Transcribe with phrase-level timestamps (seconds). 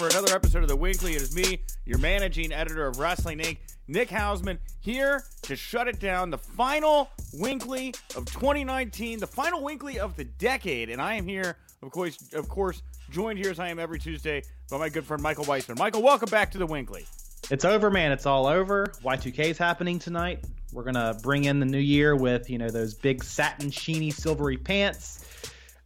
[0.00, 1.12] For another episode of The Winkley.
[1.12, 6.00] It is me, your managing editor of Wrestling Inc., Nick Hausman, here to shut it
[6.00, 6.30] down.
[6.30, 10.88] The final Winkley of 2019, the final Winkley of the decade.
[10.88, 12.80] And I am here, of course, of course,
[13.10, 15.76] joined here as I am every Tuesday by my good friend Michael Weissman.
[15.78, 17.04] Michael, welcome back to The Winkley.
[17.50, 18.10] It's over, man.
[18.10, 18.86] It's all over.
[19.04, 20.42] Y2K is happening tonight.
[20.72, 24.56] We're gonna bring in the new year with you know those big satin, sheeny, silvery
[24.56, 25.26] pants,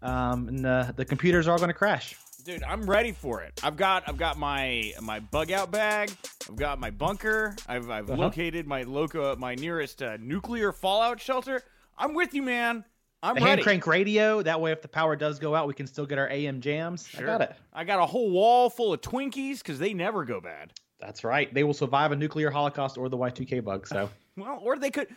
[0.02, 2.14] um, and the the computers are all gonna crash.
[2.44, 3.58] Dude, I'm ready for it.
[3.62, 6.10] I've got I've got my my bug out bag.
[6.46, 7.56] I've got my bunker.
[7.66, 8.20] I've I've Uh-huh.
[8.20, 11.62] located my loco my nearest uh, nuclear fallout shelter.
[11.96, 12.84] I'm with you, man.
[13.22, 13.50] I'm The ready.
[13.50, 14.42] hand crank radio.
[14.42, 17.08] That way, if the power does go out, we can still get our AM jams.
[17.14, 17.26] I Sure.
[17.26, 17.56] got it.
[17.72, 20.72] I got a whole wall full of Twinkies because they never go bad.
[21.04, 21.52] That's right.
[21.52, 23.86] They will survive a nuclear holocaust or the Y2K bug.
[23.86, 25.08] So Well, or they could.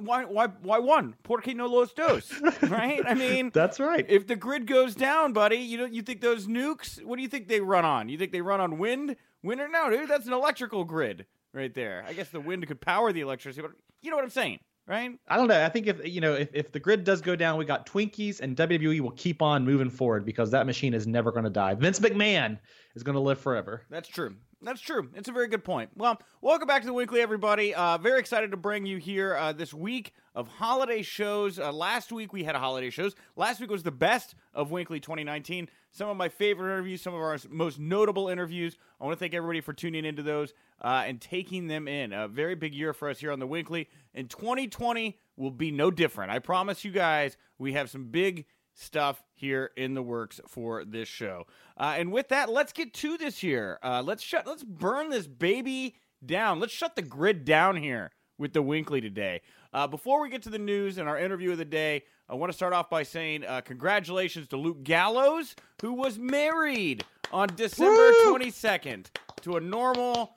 [0.00, 0.24] Why?
[0.24, 0.46] Why?
[0.62, 1.14] Why one?
[1.24, 2.30] Porque no los dos?
[2.68, 3.02] Right?
[3.06, 4.04] I mean, that's right.
[4.08, 7.02] if the grid goes down, buddy, you know, you think those nukes?
[7.02, 8.08] What do you think they run on?
[8.08, 9.16] You think they run on wind?
[9.42, 10.08] Wind or no, dude?
[10.08, 12.04] That's an electrical grid right there.
[12.06, 15.18] I guess the wind could power the electricity, but you know what I'm saying, right?
[15.26, 15.64] I don't know.
[15.64, 18.40] I think if you know if, if the grid does go down, we got Twinkies
[18.40, 21.74] and WWE will keep on moving forward because that machine is never going to die.
[21.74, 22.58] Vince McMahon
[22.94, 23.82] is going to live forever.
[23.90, 24.34] That's true.
[24.60, 25.08] That's true.
[25.14, 25.90] It's a very good point.
[25.94, 27.76] Well, welcome back to the Weekly, everybody.
[27.76, 31.60] Uh, very excited to bring you here uh, this week of holiday shows.
[31.60, 33.14] Uh, last week we had holiday shows.
[33.36, 35.68] Last week was the best of Winkley 2019.
[35.92, 38.76] Some of my favorite interviews, some of our most notable interviews.
[39.00, 40.52] I want to thank everybody for tuning into those
[40.82, 42.12] uh, and taking them in.
[42.12, 43.88] A very big year for us here on the Winkley.
[44.12, 46.32] And 2020 will be no different.
[46.32, 48.44] I promise you guys, we have some big
[48.78, 51.46] stuff here in the works for this show.
[51.76, 53.78] Uh, and with that, let's get to this year.
[53.82, 54.46] Uh, let's shut.
[54.46, 56.60] Let's burn this baby down.
[56.60, 59.42] Let's shut the grid down here with the Winkley today.
[59.72, 62.52] Uh, before we get to the news and our interview of the day, I want
[62.52, 68.12] to start off by saying uh, congratulations to Luke Gallows, who was married on December
[68.28, 69.10] twenty second
[69.42, 70.34] to a normal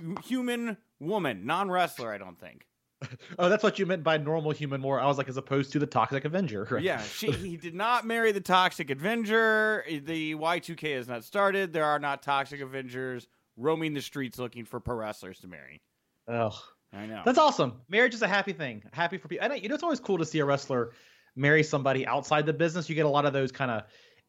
[0.00, 2.12] hu- human woman, non wrestler.
[2.12, 2.66] I don't think.
[3.38, 5.00] Oh, that's what you meant by normal human more.
[5.00, 6.66] I was like, as opposed to the toxic Avenger.
[6.70, 6.82] Right?
[6.82, 9.84] Yeah, she he did not marry the Toxic Avenger.
[9.88, 11.72] The Y2K has not started.
[11.72, 15.80] There are not Toxic Avengers roaming the streets looking for pro wrestlers to marry.
[16.28, 16.58] Oh,
[16.92, 17.22] I know.
[17.24, 17.80] that's awesome.
[17.88, 18.82] Marriage is a happy thing.
[18.92, 19.44] Happy for people.
[19.50, 20.92] And you know, it's always cool to see a wrestler
[21.36, 22.88] marry somebody outside the business.
[22.88, 23.82] You get a lot of those kind of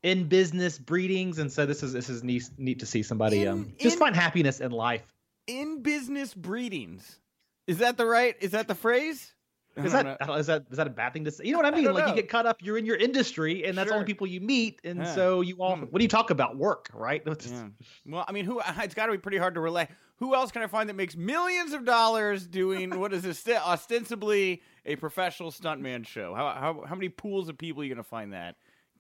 [0.04, 3.48] in business breedings, and so this is this is neat, neat to see somebody In-
[3.48, 5.04] um just in- find happiness in life.
[5.48, 7.20] In business breedings.
[7.68, 8.36] Is that the right?
[8.42, 9.32] Is that the phrase?
[9.78, 10.36] Is don't that know.
[10.36, 11.44] is that is that a bad thing to say?
[11.46, 11.84] You know what I mean?
[11.84, 12.10] don't like know.
[12.12, 13.96] you get caught up, you're in your industry, and that's Sure.
[13.96, 15.14] only people you meet, and Yeah.
[15.16, 15.76] so you all.
[15.76, 15.84] Hmm.
[15.84, 16.56] What do you talk about?
[16.56, 17.22] Work, right?
[17.46, 17.68] Yeah.
[18.06, 18.62] Well, I mean, who?
[18.78, 19.90] It's got to be pretty hard to relate.
[20.20, 24.62] Who else can I find that makes millions of dollars doing what is this, ostensibly
[24.86, 26.34] a professional stuntman show?
[26.34, 28.56] How how how many pools of people are you gonna find that?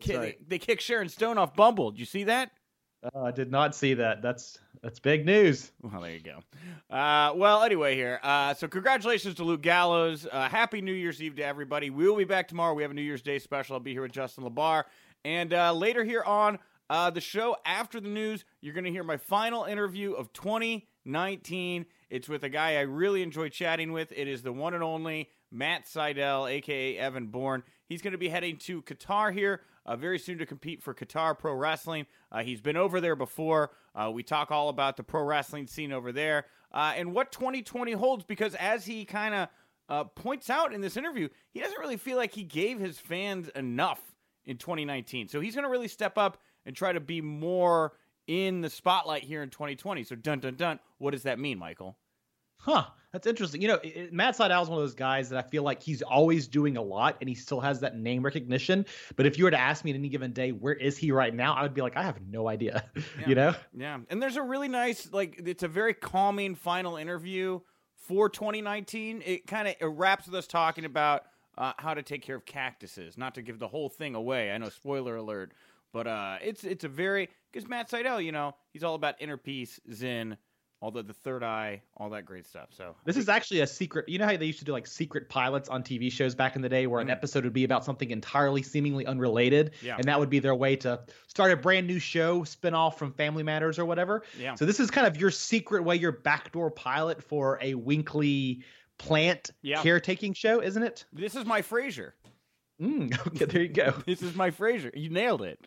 [0.09, 0.17] Right.
[0.19, 1.91] They, they kick Sharon Stone off Bumble.
[1.91, 2.51] Did you see that?
[3.13, 4.21] Uh, I did not see that.
[4.21, 5.71] That's that's big news.
[5.81, 6.95] Well, there you go.
[6.95, 8.19] Uh, well, anyway, here.
[8.23, 10.27] Uh, so, congratulations to Luke Gallows.
[10.31, 11.89] Uh, happy New Year's Eve to everybody.
[11.89, 12.73] We will be back tomorrow.
[12.73, 13.75] We have a New Year's Day special.
[13.75, 14.83] I'll be here with Justin LaBar.
[15.23, 19.03] And uh, later here on uh, the show, after the news, you're going to hear
[19.03, 21.85] my final interview of 2019.
[22.09, 24.13] It's with a guy I really enjoy chatting with.
[24.15, 27.63] It is the one and only Matt Sydal, aka Evan Bourne.
[27.87, 31.37] He's going to be heading to Qatar here uh, very soon to compete for Qatar
[31.37, 32.05] Pro Wrestling.
[32.31, 33.71] Uh, he's been over there before.
[33.93, 37.93] Uh, we talk all about the pro wrestling scene over there uh, and what 2020
[37.93, 39.47] holds because as he kind of
[39.87, 43.49] uh, points out in this interview, he doesn't really feel like he gave his fans
[43.49, 44.01] enough
[44.45, 45.27] in 2019.
[45.27, 47.93] So he's going to really step up and try to be more
[48.27, 50.03] in the spotlight here in 2020.
[50.03, 50.79] So dun dun dun.
[50.97, 51.97] What does that mean, Michael?
[52.57, 52.85] Huh.
[53.15, 53.62] That's interesting.
[53.62, 56.01] You know, it- Matt Sydal is one of those guys that I feel like he's
[56.01, 58.85] always doing a lot and he still has that name recognition.
[59.15, 61.33] But if you were to ask me at any given day, where is he right
[61.33, 61.53] now?
[61.53, 62.83] I would be like, I have no idea.
[63.17, 63.29] Yeah.
[63.29, 63.53] You know?
[63.73, 67.62] Yeah, and there's a really nice like it's a very calming final interview
[67.95, 69.23] for 2019.
[69.25, 71.23] It kind of wraps with us talking about
[71.57, 73.18] uh, how to take care of cactuses.
[73.18, 74.51] Not to give the whole thing away.
[74.51, 75.53] I know, spoiler alert,
[75.94, 79.38] but uh, it's it's a very because Matt Sydal, you know, he's all about inner
[79.38, 80.35] peace, zen,
[80.85, 82.67] all the, the third eye, all that great stuff.
[82.69, 84.07] So this is actually a secret.
[84.07, 86.61] You know how they used to do like secret pilots on TV shows back in
[86.61, 87.11] the day, where an Mhm.
[87.13, 89.95] episode would be about something entirely seemingly unrelated, Yeah.
[89.97, 93.13] and that would be their way to start a brand new show, spin off from
[93.13, 94.21] Family Matters or whatever.
[94.37, 98.61] yeah, So this is kind of your secret way, your backdoor pilot for a Winkley
[98.99, 99.81] plant Yeah.
[99.81, 101.05] caretaking show, isn't it?
[101.11, 102.11] this is my Frasier.
[102.81, 103.94] Mm, okay, there you go.
[104.06, 104.92] This is my Frasier.
[104.95, 105.60] You nailed it.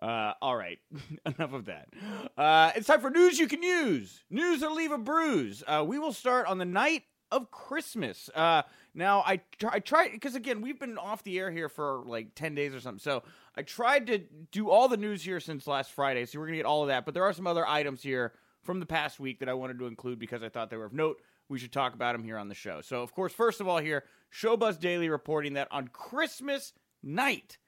[0.00, 0.78] Uh, all right,
[1.26, 1.88] enough of that.
[2.36, 4.24] Uh, it's time for news you can use.
[4.30, 5.62] News that'll leave a bruise.
[5.66, 8.30] Uh, we will start on the night of Christmas.
[8.34, 8.62] Uh,
[8.94, 12.34] now, I try, I tried because again we've been off the air here for like
[12.34, 13.00] ten days or something.
[13.00, 13.22] So
[13.56, 14.20] I tried to
[14.52, 16.24] do all the news here since last Friday.
[16.26, 17.04] So we're gonna get all of that.
[17.04, 18.32] But there are some other items here
[18.62, 20.92] from the past week that I wanted to include because I thought they were of
[20.92, 21.20] note.
[21.48, 22.80] We should talk about them here on the show.
[22.80, 26.72] So, of course, first of all, here Showbuzz Daily reporting that on Christmas
[27.02, 27.58] night.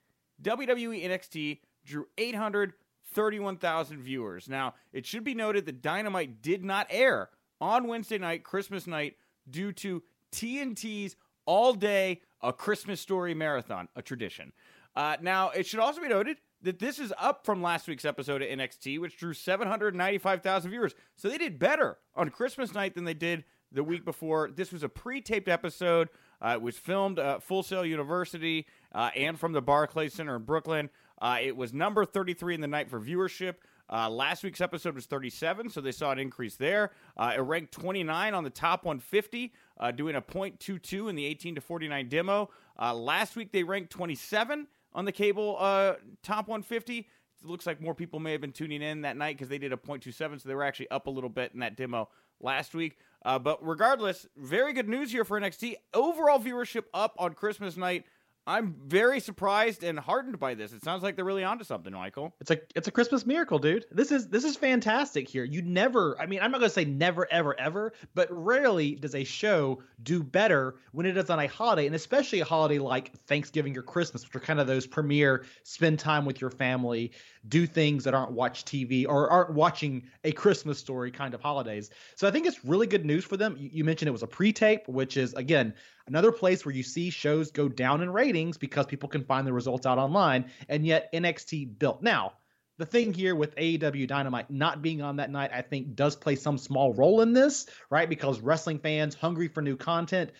[0.42, 4.48] WWE NXT drew 831,000 viewers.
[4.48, 7.30] Now, it should be noted that Dynamite did not air
[7.60, 9.16] on Wednesday night, Christmas night,
[9.48, 10.02] due to
[10.32, 11.16] TNT's
[11.46, 14.52] all day A Christmas Story marathon, a tradition.
[14.94, 18.42] Uh, now, it should also be noted that this is up from last week's episode
[18.42, 20.94] of NXT, which drew 795,000 viewers.
[21.16, 24.50] So they did better on Christmas night than they did the week before.
[24.54, 26.08] This was a pre taped episode.
[26.40, 30.44] Uh, it was filmed at Full Sail University uh, and from the Barclays Center in
[30.44, 30.90] Brooklyn.
[31.20, 33.56] Uh, it was number 33 in the night for viewership.
[33.90, 36.92] Uh, last week's episode was 37, so they saw an increase there.
[37.16, 41.54] Uh, it ranked 29 on the top 150, uh, doing a .22 in the 18
[41.54, 42.50] to 49 demo.
[42.80, 46.98] Uh, last week they ranked 27 on the cable uh, top 150.
[46.98, 47.06] It
[47.46, 49.76] looks like more people may have been tuning in that night because they did a
[49.76, 52.08] .27, so they were actually up a little bit in that demo
[52.40, 52.98] last week.
[53.24, 55.74] Uh, but regardless, very good news here for NXT.
[55.92, 58.04] Overall viewership up on Christmas night.
[58.48, 60.72] I'm very surprised and heartened by this.
[60.72, 62.34] It sounds like they're really onto something, Michael.
[62.40, 63.84] It's a it's a Christmas miracle, dude.
[63.90, 65.44] This is this is fantastic here.
[65.44, 69.22] You never, I mean, I'm not gonna say never, ever, ever, but rarely does a
[69.22, 73.76] show do better when it is on a holiday, and especially a holiday like Thanksgiving
[73.76, 77.12] or Christmas, which are kind of those premier spend time with your family,
[77.48, 81.90] do things that aren't watch TV or aren't watching a Christmas story kind of holidays.
[82.16, 83.56] So I think it's really good news for them.
[83.58, 85.74] You, mentioned it was a pre-tape, which is again
[86.06, 89.52] another place where you see shows go down in ratings because people can find the
[89.52, 92.02] results out online, and yet NXT built.
[92.02, 92.34] Now,
[92.78, 96.36] the thing here with AEW Dynamite not being on that night, I think, does play
[96.36, 98.08] some small role in this, right?
[98.08, 100.30] Because wrestling fans hungry for new content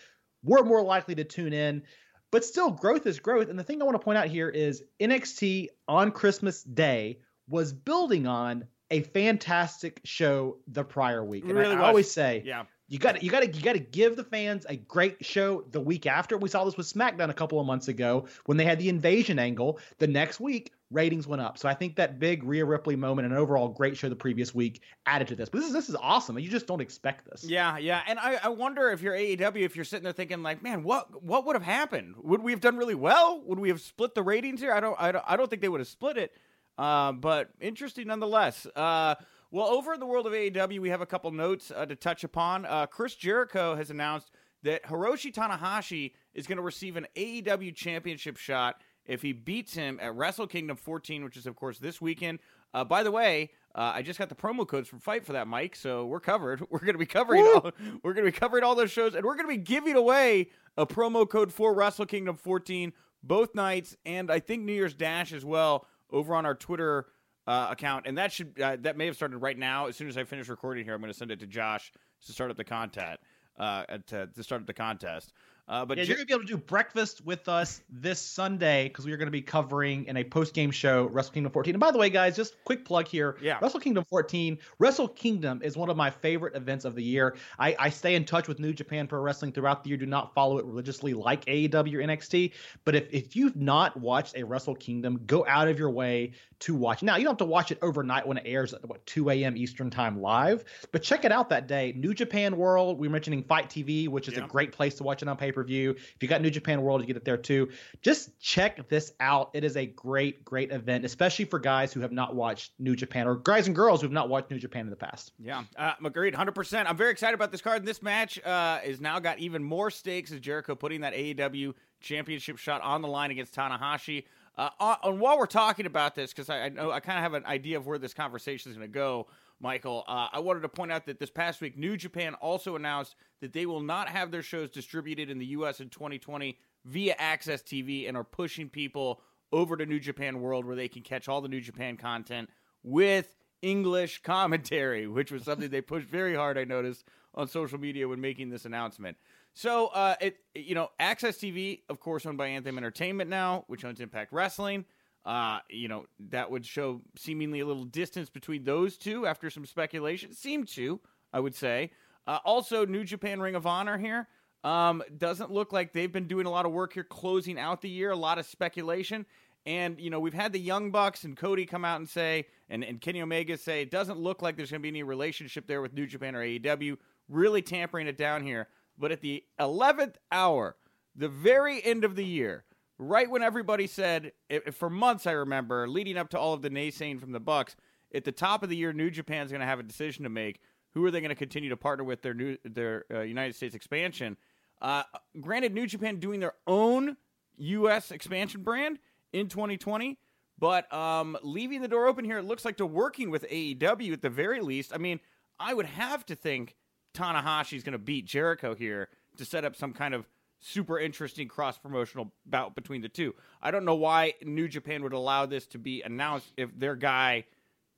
[0.43, 1.83] were more likely to tune in.
[2.31, 3.49] But still, growth is growth.
[3.49, 7.73] And the thing I want to point out here is NXT on Christmas Day was
[7.73, 11.43] building on a fantastic show the prior week.
[11.45, 11.87] And I- Really I, was.
[11.87, 12.65] always say, Yeah.
[12.89, 15.79] You got you got to you got to give the fans a great show the
[15.79, 16.37] week after.
[16.37, 19.37] We saw this with SmackDown a couple of months ago when they had the invasion
[19.37, 19.79] angle.
[19.99, 21.59] The next week, ratings went up.
[21.59, 24.81] So I think that big Rhea Ripley moment and overall great show the previous week
[25.05, 25.49] added to this.
[25.49, 26.37] But this is this is awesome.
[26.39, 27.43] You just don't expect this.
[27.43, 30.63] Yeah, yeah, and I, I wonder if you're AEW, if you're sitting there thinking like,
[30.63, 32.15] man, what what would have happened?
[32.23, 33.41] Would we have done really well?
[33.45, 34.73] Would we have split the ratings here?
[34.73, 36.33] I don't, I don't, I don't think they would have split it.
[36.77, 38.65] Uh, but interesting nonetheless.
[38.75, 39.15] Uh,
[39.51, 42.23] well, over in the world of AEW, we have a couple notes uh, to touch
[42.23, 42.65] upon.
[42.65, 44.31] Uh, Chris Jericho has announced
[44.63, 49.99] that Hiroshi Tanahashi is going to receive an AEW championship shot if he beats him
[50.01, 52.39] at Wrestle Kingdom 14, which is of course this weekend.
[52.73, 55.47] Uh, by the way, uh, I just got the promo codes from FITE for that,
[55.47, 55.75] Mike.
[55.75, 56.61] So we're covered.
[56.69, 57.43] We're going to be covering.
[57.43, 57.71] All,
[58.03, 60.49] we're going to be covering all those shows, and we're going to be giving away
[60.77, 65.33] a promo code for Wrestle Kingdom 14 both nights, and I think New Year's Dash
[65.33, 67.07] as well over on our Twitter
[67.47, 68.05] uh, account.
[68.07, 69.87] And that should uh, that may have started right now.
[69.87, 71.91] As soon as I finish recording here, I'm going to send it to Josh
[72.25, 73.19] to start up the content.
[73.57, 75.33] Uh, to, to start up the contest.
[75.69, 79.05] Uh, but Yeah, you're gonna be able to do breakfast with us this Sunday because
[79.05, 81.75] we are gonna be covering in a post game show Wrestle Kingdom 14.
[81.75, 83.37] And by the way, guys, just quick plug here.
[83.39, 83.59] Yeah.
[83.61, 84.57] Wrestle Kingdom 14.
[84.79, 87.35] Wrestle Kingdom is one of my favorite events of the year.
[87.59, 89.97] I, I stay in touch with New Japan Pro Wrestling throughout the year.
[89.97, 92.53] Do not follow it religiously like AEW or NXT.
[92.83, 96.75] But if if you've not watched a Wrestle Kingdom, go out of your way to
[96.75, 97.01] watch.
[97.01, 99.55] Now you don't have to watch it overnight when it airs at what 2 a.m.
[99.55, 101.93] Eastern time live, but check it out that day.
[101.95, 102.99] New Japan World.
[102.99, 104.45] We're mentioning FITE TV, which is Yeah.
[104.45, 105.91] a great place to watch it on pay per view.
[105.91, 107.69] If you got New Japan World, you get it there too.
[108.01, 109.51] Just check this out.
[109.53, 113.27] It is a great, great event, especially for guys who have not watched New Japan
[113.27, 115.31] or guys and girls who have not watched New Japan in the past.
[115.39, 116.89] Yeah, uh, agreed, hundred percent.
[116.89, 117.85] I'm very excited about this card.
[117.85, 122.57] This match uh, is now got even more stakes as Jericho putting that AEW championship
[122.57, 124.25] shot on the line against Tanahashi.
[124.59, 127.33] Uh, and while we're talking about this, because I, I know I kind of have
[127.33, 129.27] an idea of where this conversation is going to go.
[129.61, 130.03] Michael.
[130.07, 133.53] Uh, I wanted to point out that this past week, New Japan also announced that
[133.53, 135.81] they will not have their shows distributed in the U.S.
[135.81, 140.75] in 2020 via AXS TV and are pushing people over to New Japan World where
[140.75, 142.49] they can catch all the New Japan content
[142.83, 147.03] with English commentary, which was something they pushed very hard, I noticed,
[147.35, 149.17] on social media when making this announcement.
[149.59, 153.83] So, uh, it you know, AXS TV, of course, owned by Anthem Entertainment now, which
[153.83, 154.85] owns Impact Wrestling.
[155.25, 159.65] Uh, you know, that would show seemingly a little distance between those two after some
[159.65, 160.31] speculation.
[160.31, 161.01] Seemed to,
[161.33, 161.91] I would say.
[162.25, 164.29] Uh, also, New Japan Ring of Honor here.
[164.63, 167.89] Um, doesn't look like they've been doing a lot of work here closing out the
[167.89, 169.25] year, a lot of speculation.
[169.65, 172.81] And, you know, we've had the Young Bucks and Cody come out and say, and,
[172.81, 175.81] and Kenny Omega say, it doesn't look like there's going to be any relationship there
[175.81, 176.95] with New Japan or AEW,
[177.27, 178.69] really tampering it down here.
[178.99, 180.75] But at the 11th hour,
[181.15, 182.65] the very end of the year,
[182.97, 184.33] right when everybody said,
[184.73, 187.75] for months I remember, leading up to all of the naysaying from the Bucks,
[188.13, 190.59] at the top of the year, New Japan's going to have a decision to make.
[190.93, 193.75] Who are they going to continue to partner with their new their uh, United States
[193.75, 194.37] expansion?
[194.81, 195.03] Uh,
[195.39, 197.15] granted, New Japan doing their own
[197.57, 198.11] U.S.
[198.11, 198.97] expansion brand
[199.31, 200.17] in 2020,
[200.57, 204.21] but um, leaving the door open here, it looks like to working with AEW at
[204.21, 204.91] the very least.
[204.93, 205.19] I mean,
[205.59, 206.75] I would have to think
[207.13, 210.27] Tanahashi's going to beat Jericho here to set up some kind of
[210.59, 213.33] super interesting cross promotional bout between the two.
[213.61, 217.45] I don't know why New Japan would allow this to be announced if their guy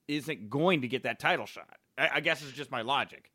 [0.08, 1.78] isn't going to get that title shot.
[1.98, 3.32] I, I guess it's just my logic.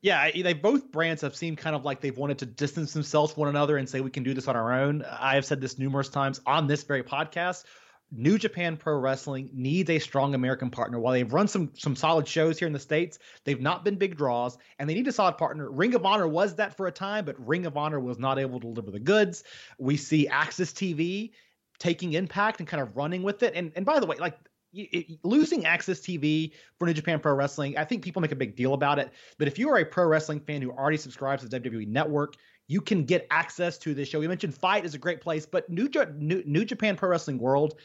[0.00, 3.40] Yeah, they both brands have seemed kind of like they've wanted to distance themselves from
[3.40, 5.04] one another and say we can do this on our own.
[5.04, 7.64] I have said this numerous times on this very podcast.
[8.10, 10.98] New Japan Pro Wrestling needs a strong American partner.
[10.98, 14.16] While they've run some some solid shows here in the states, they've not been big
[14.16, 15.70] draws, and they need a solid partner.
[15.70, 18.60] Ring of Honor was that for a time, but Ring of Honor was not able
[18.60, 19.44] to deliver the goods.
[19.78, 21.32] We see AXS TV
[21.78, 23.54] taking Impact and kind of running with it.
[23.54, 24.38] And and by the way, like
[24.72, 28.56] it, losing AXS TV for New Japan Pro Wrestling, I think people make a big
[28.56, 29.12] deal about it.
[29.38, 32.36] But if you are a pro wrestling fan who already subscribes to the WWE Network,
[32.68, 34.20] you can get access to this show.
[34.20, 37.80] We mentioned FITE is a great place, but New, New, New Japan Pro Wrestling World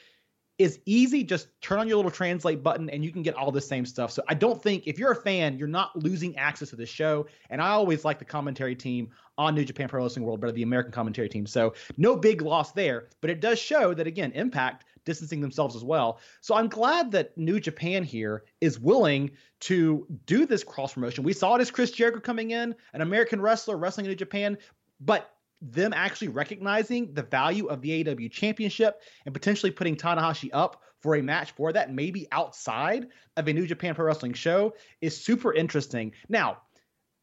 [0.59, 1.23] is easy.
[1.23, 4.11] Just turn on your little translate button and you can get all the same stuff.
[4.11, 7.25] So I don't think if you're a fan, you're not losing access to this show.
[7.49, 10.63] And I always like the commentary team on New Japan Pro Wrestling World better the
[10.63, 11.47] American commentary team.
[11.47, 15.83] So no big loss there, but it does show that again, Impact distancing themselves as
[15.83, 16.19] well.
[16.41, 19.31] So I'm glad that New Japan here is willing
[19.61, 21.23] to do this cross promotion.
[21.23, 24.57] We saw it as Chris Jericho coming in, an American wrestler wrestling in New Japan,
[25.01, 25.32] but
[25.71, 31.15] them actually recognizing the value of the AEW championship and potentially putting Tanahashi up for
[31.15, 35.53] a match for that, maybe outside of a New Japan Pro Wrestling show, is super
[35.53, 36.13] interesting.
[36.29, 36.59] Now,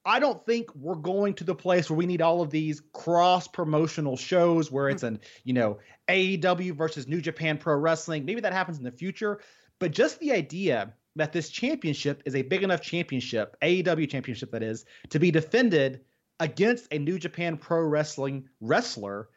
[0.04, 3.46] I don't think we're going to the place where we need all of these cross
[3.46, 5.78] promotional shows where it's an, you know,
[6.08, 8.24] AEW versus New Japan Pro Wrestling.
[8.24, 9.40] Maybe that happens in the future,
[9.78, 14.62] but just the idea that this championship is a big enough championship, AEW championship that
[14.62, 16.00] is, to be defended
[16.40, 19.28] against a New Japan Pro Wrestling wrestler,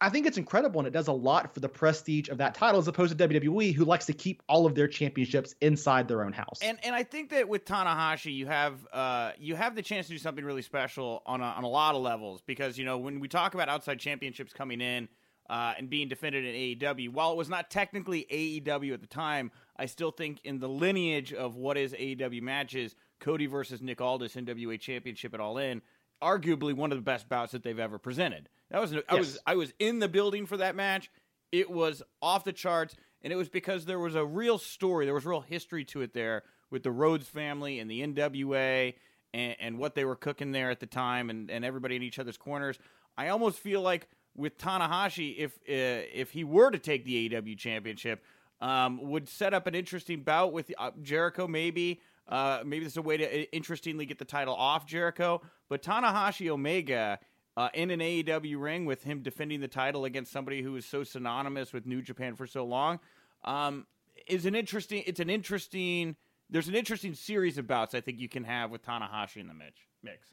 [0.00, 2.78] I think it's incredible and it does a lot for the prestige of that title
[2.78, 6.32] as opposed to WWE, who likes to keep all of their championships inside their own
[6.32, 6.58] house.
[6.60, 10.12] And and I think that with Tanahashi, you have uh, you have the chance to
[10.12, 13.20] do something really special on a, on a lot of levels because you know when
[13.20, 15.08] we talk about outside championships coming in.
[15.48, 17.10] Uh, and being defended in AEW.
[17.10, 21.32] While it was not technically AEW at the time, I still think in the lineage
[21.32, 25.82] of what is AEW matches, Cody versus Nick Aldis NWA Championship at All In
[26.22, 28.48] arguably one of the best bouts that they've ever presented.
[28.70, 29.02] That was yes.
[29.08, 31.10] I was I was in the building for that match.
[31.52, 35.04] It was off the charts, and it was because there was a real story.
[35.04, 38.94] There was real history to it there with the Rhodes family and the NWA
[39.32, 42.18] and, and what they were cooking there at the time, and, and everybody in each
[42.18, 42.78] other's corners.
[43.16, 47.56] I almost feel like with Tanahashi, if uh, if he were to take the AEW
[47.56, 48.22] championship,
[48.60, 52.00] um, would set up an interesting bout with uh, Jericho, maybe.
[52.28, 55.42] Uh, maybe this is a way to uh, interestingly get the title off Jericho.
[55.68, 57.18] But Tanahashi Omega
[57.56, 61.04] uh, in an AEW ring with him defending the title against somebody who is so
[61.04, 63.00] synonymous with New Japan for so long
[63.44, 63.86] um,
[64.26, 65.02] is an interesting.
[65.06, 66.16] It's an interesting.
[66.50, 69.54] There's an interesting series of bouts I think you can have with Tanahashi in the
[69.54, 69.80] mix.
[70.02, 70.28] Mix.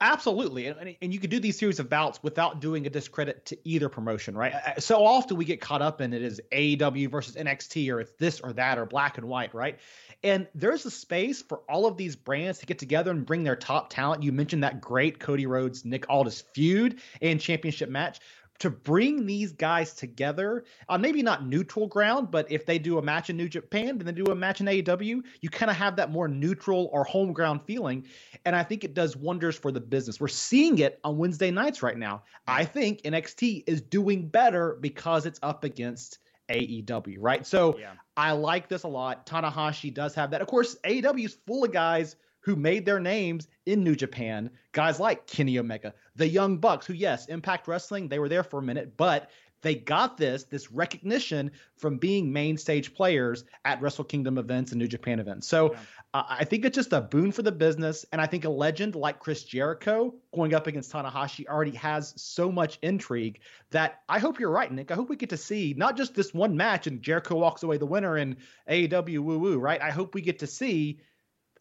[0.00, 3.58] Absolutely, and, and you could do these series of bouts without doing a discredit to
[3.64, 4.54] either promotion, right?
[4.78, 8.38] So often we get caught up in it is AEW versus NXT, or it's this
[8.40, 9.80] or that, or black and white, right?
[10.22, 13.56] And there's a space for all of these brands to get together and bring their
[13.56, 14.22] top talent.
[14.22, 18.20] You mentioned that great Cody Rhodes Nick Aldis feud and championship match
[18.58, 23.02] to bring these guys together on maybe not neutral ground, but if they do a
[23.02, 25.96] match in New Japan and then do a match in AEW, you kind of have
[25.96, 28.06] that more neutral or home ground feeling.
[28.44, 30.20] And I think it does wonders for the business.
[30.20, 32.22] We're seeing it on Wednesday nights right now.
[32.46, 37.46] I think NXT is doing better because it's up against AEW, right?
[37.46, 37.92] So Yeah.
[38.16, 39.26] I like this a lot.
[39.26, 40.40] Tanahashi does have that.
[40.40, 44.48] Of course, AEW is full of guys who made their names in New Japan.
[44.70, 48.60] Guys like Kenny Omega, the Young Bucks, who, yes, Impact Wrestling, they were there for
[48.60, 49.30] a minute, but
[49.62, 54.78] they got this this recognition from being main stage players at Wrestle Kingdom events and
[54.78, 55.48] New Japan events.
[55.48, 55.78] So Yeah.
[56.14, 58.94] uh, I think it's just a boon for the business, and I think a legend
[58.94, 64.38] like Chris Jericho going up against Tanahashi already has so much intrigue that I hope
[64.38, 64.92] you're right, Nick.
[64.92, 67.76] I hope we get to see not just this one match and Jericho walks away
[67.76, 68.36] the winner and
[68.68, 69.82] AEW woo woo, right?
[69.82, 71.00] I hope we get to see.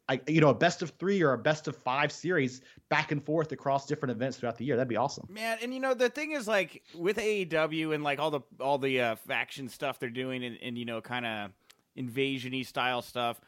[0.07, 3.23] I, you know, a best of three or a best of five series back and
[3.23, 4.75] forth across different events throughout the year.
[4.75, 5.27] That'd be awesome.
[5.29, 8.77] Man, and you know the thing is like with AEW and like all the all
[8.77, 11.51] the uh, faction stuff they're doing and, and you know kind of
[11.95, 13.41] invasion-y style stuff.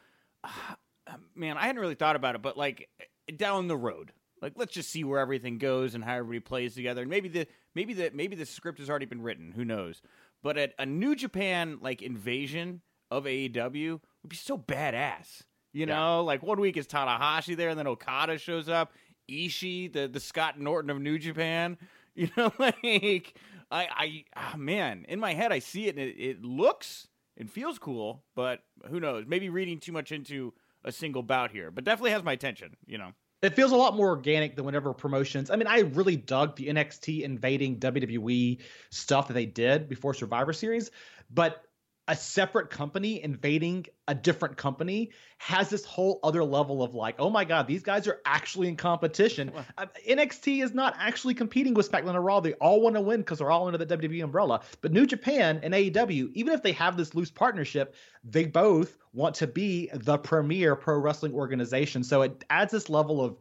[1.34, 2.88] man, I hadn't really thought about it, but like
[3.36, 4.12] down the road,
[4.42, 7.02] like let's just see where everything goes and how everybody plays together.
[7.02, 9.52] And maybe the maybe the maybe the script has already been written.
[9.52, 10.02] Who knows?
[10.42, 15.42] But a, a New Japan like invasion of AEW would be so badass.
[15.72, 18.92] You know, like one week is Tanahashi there, and then Okada shows up.
[19.30, 21.76] Ishii, the the Scott Norton of New Japan.
[22.14, 23.38] You know, like
[23.70, 27.06] I I ah, man, in my head I see it and it, it looks
[27.36, 29.24] and feels cool, but who knows?
[29.28, 30.52] Maybe reading too much into
[30.84, 32.76] a single bout here, but definitely has my attention.
[32.88, 33.12] You know.
[33.40, 35.48] it feels a lot more organic than whenever promotions.
[35.48, 38.58] I mean, I really dug the NXT invading WWE
[38.90, 40.90] stuff that they did before Survivor Series,
[41.30, 41.67] but
[42.08, 47.28] a separate company invading a different company has this whole other level of like, oh
[47.28, 49.52] my god, these guys are actually in competition.
[49.76, 52.40] Uh, NXT is not actually competing with SmackDown or Raw.
[52.40, 54.62] They all want to win because they're all under the WWE umbrella.
[54.80, 59.34] But New Japan and AEW, even if they have this loose partnership, they both want
[59.36, 62.02] to be the premier pro wrestling organization.
[62.02, 63.36] So it adds this level of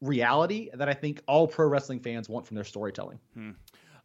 [0.00, 3.18] reality that I think all pro wrestling fans want from their storytelling.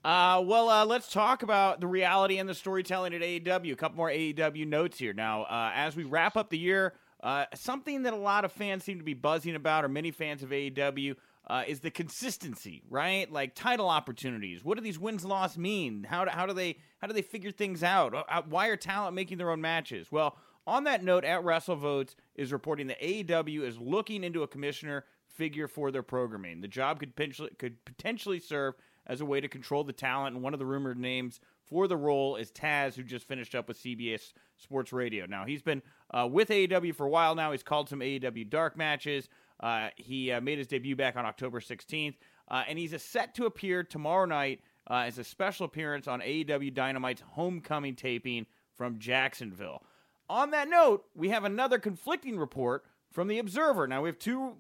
[0.04, 3.72] Uh, well, uh, let's talk about the reality and the storytelling at AEW.
[3.72, 5.14] A couple more AEW notes here.
[5.14, 8.84] Now, uh, as we wrap up the year, uh, something that a lot of fans
[8.84, 11.16] seem to be buzzing about, or many fans of AEW,
[11.48, 13.32] uh, is the consistency, right?
[13.32, 14.64] Like title opportunities.
[14.64, 16.04] What do these wins loss mean?
[16.10, 18.16] How do, how do they how do they figure things out?
[18.16, 20.12] Uh, Why are talent making their own matches?
[20.12, 25.06] Well, on that note, at WrestleVotes is reporting that AEW is looking into a commissioner
[25.28, 26.62] figure for their programming.
[26.62, 28.76] The job could potentially could potentially serve
[29.12, 31.98] as a way to control the talent, and one of the rumored names for the
[31.98, 35.26] role is Taz, who just finished up with CBS Sports Radio.
[35.26, 35.82] Now he's been
[36.14, 37.52] uh, with AEW for a while now.
[37.52, 39.28] He's called some AEW dark matches.
[39.60, 42.16] Uh, he uh, made his debut back on October 16th,
[42.48, 46.74] uh, and he's set to appear tomorrow night uh, as a special appearance on AEW
[46.74, 48.46] Dynamite's homecoming taping
[48.78, 49.84] from Jacksonville.
[50.30, 53.88] On that note, we have another conflicting report from the Observer.
[53.88, 54.54] Now, we have two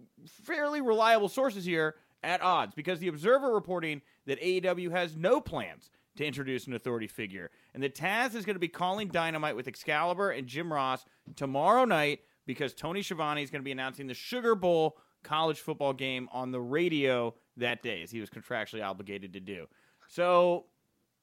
[0.43, 5.89] fairly reliable sources here at odds because the Observer reporting that AEW has no plans
[6.17, 9.67] to introduce an authority figure, and that Taz is going to be calling Dynamite with
[9.67, 11.05] Excalibur and Jim Ross
[11.35, 15.93] tomorrow night because Tony Schiavone is going to be announcing the Sugar Bowl college football
[15.93, 19.67] game on the radio that day, as he was contractually obligated to do.
[20.07, 20.65] So,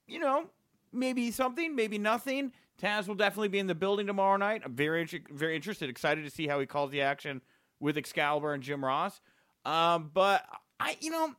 [0.06, 0.46] you know,
[0.92, 2.52] maybe something, maybe nothing.
[2.80, 4.62] Taz will definitely be in the building tomorrow night.
[4.64, 7.42] I'm very, very interested, excited to see how he calls the action
[7.80, 9.20] with Excalibur and Jim Ross.
[9.64, 10.44] Um, but
[10.78, 11.34] I, you know,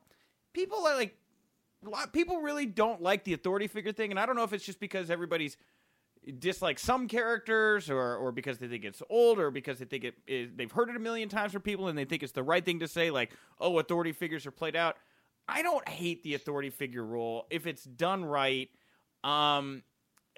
[0.53, 1.17] people are like,
[2.13, 4.79] people really don't like the authority figure thing, and I don't know if it's just
[4.79, 5.57] because everybody's
[6.37, 10.15] dislike some characters, or or because they think it's old, or because they think it
[10.27, 12.63] is, they've heard it a million times from people, and they think it's the right
[12.63, 14.97] thing to say, like, oh, authority figures are played out.
[15.47, 18.69] I don't hate the authority figure role if it's done right.
[19.23, 19.83] Um,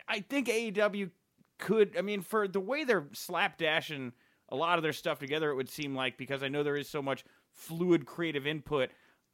[0.08, 1.12] I think AEW
[1.60, 1.96] could.
[1.98, 4.14] I mean, for the way they're slapdashing
[4.50, 6.90] a lot of their stuff together, it would seem like because I know there is
[6.90, 8.90] so much fluid creative input.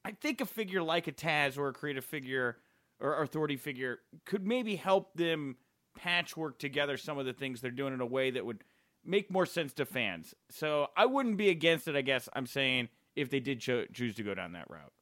[0.08, 2.56] I think a figure like a Taz or a creative figure
[3.02, 5.58] or authority figure could maybe help them
[5.98, 8.64] patchwork together some of the things they're doing in a way that would
[9.04, 10.34] make more sense to fans.
[10.50, 11.98] So I wouldn't be against it.
[11.98, 14.94] I guess I'm saying if they did cho- choose to go down that route.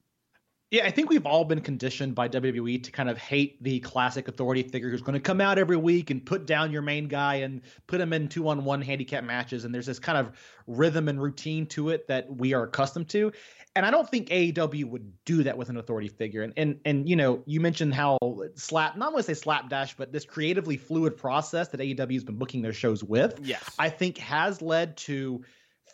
[0.72, 4.28] Yeah, I think we've all been conditioned by WWE to kind of hate the classic
[4.28, 7.36] authority figure who's going to come out every week and put down your main guy
[7.36, 9.64] and put him in two on one handicap matches.
[9.64, 10.32] And there's this kind of
[10.66, 13.32] rhythm and routine to it that we are accustomed to.
[13.76, 16.42] And I don't think AEW would do that with an authority figure.
[16.42, 18.18] And and and you know, you mentioned how
[18.56, 22.38] slap not want to say slapdash, but this creatively fluid process that AEW has been
[22.38, 23.64] booking their shows with, Yes.
[23.78, 25.44] I think has led to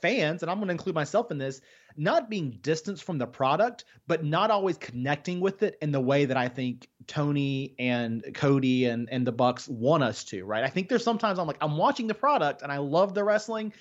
[0.01, 1.61] fans, and I'm going to include myself in this,
[1.97, 6.25] not being distanced from the product, but not always connecting with it in the way
[6.25, 10.63] that I think Tony and Cody and and the Bucks want us to, right?
[10.63, 13.73] I think there's sometimes I'm like I'm watching the product and I love the wrestling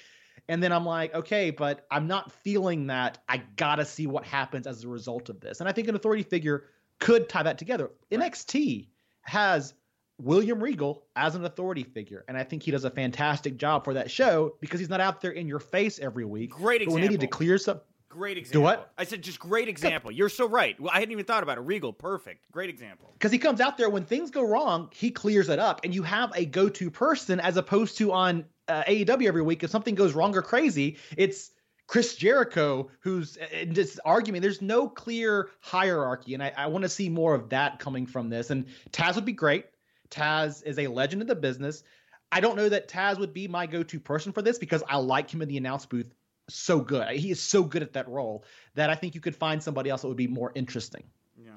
[0.49, 4.25] and then I'm like, okay, but I'm not feeling that I got to see what
[4.25, 5.61] happens as a result of this.
[5.61, 6.64] And I think an authority figure
[6.99, 7.90] could tie that together.
[8.11, 8.88] NXT
[9.23, 9.75] has
[10.18, 13.94] William Regal as an authority figure, and I think he does a fantastic job for
[13.94, 16.51] that show because he's not out there in your face every week.
[16.51, 16.94] Great example.
[16.94, 18.61] But when they need to clear some, Great example.
[18.61, 18.92] Do what?
[18.99, 20.11] I said just great example.
[20.11, 20.79] You're so right.
[20.81, 21.61] Well, I hadn't even thought about it.
[21.61, 22.51] Regal, perfect.
[22.51, 23.11] Great example.
[23.12, 26.03] Because he comes out there when things go wrong, he clears it up, and you
[26.03, 29.62] have a go-to person as opposed to on uh, AEW every week.
[29.62, 31.53] If something goes wrong or crazy, it's
[31.87, 34.42] Chris Jericho who's in this argument.
[34.42, 38.29] There's no clear hierarchy, and I, I want to see more of that coming from
[38.29, 38.51] this.
[38.51, 39.66] And Taz would be great.
[40.11, 41.85] Taz is a legend of the business.
[42.33, 45.33] I don't know that Taz would be my go-to person for this because I like
[45.33, 46.12] him in the announce booth
[46.55, 47.09] so good.
[47.11, 50.03] He is so good at that role that I think you could find somebody else
[50.03, 51.05] that would be more interesting.
[51.37, 51.53] Yeah.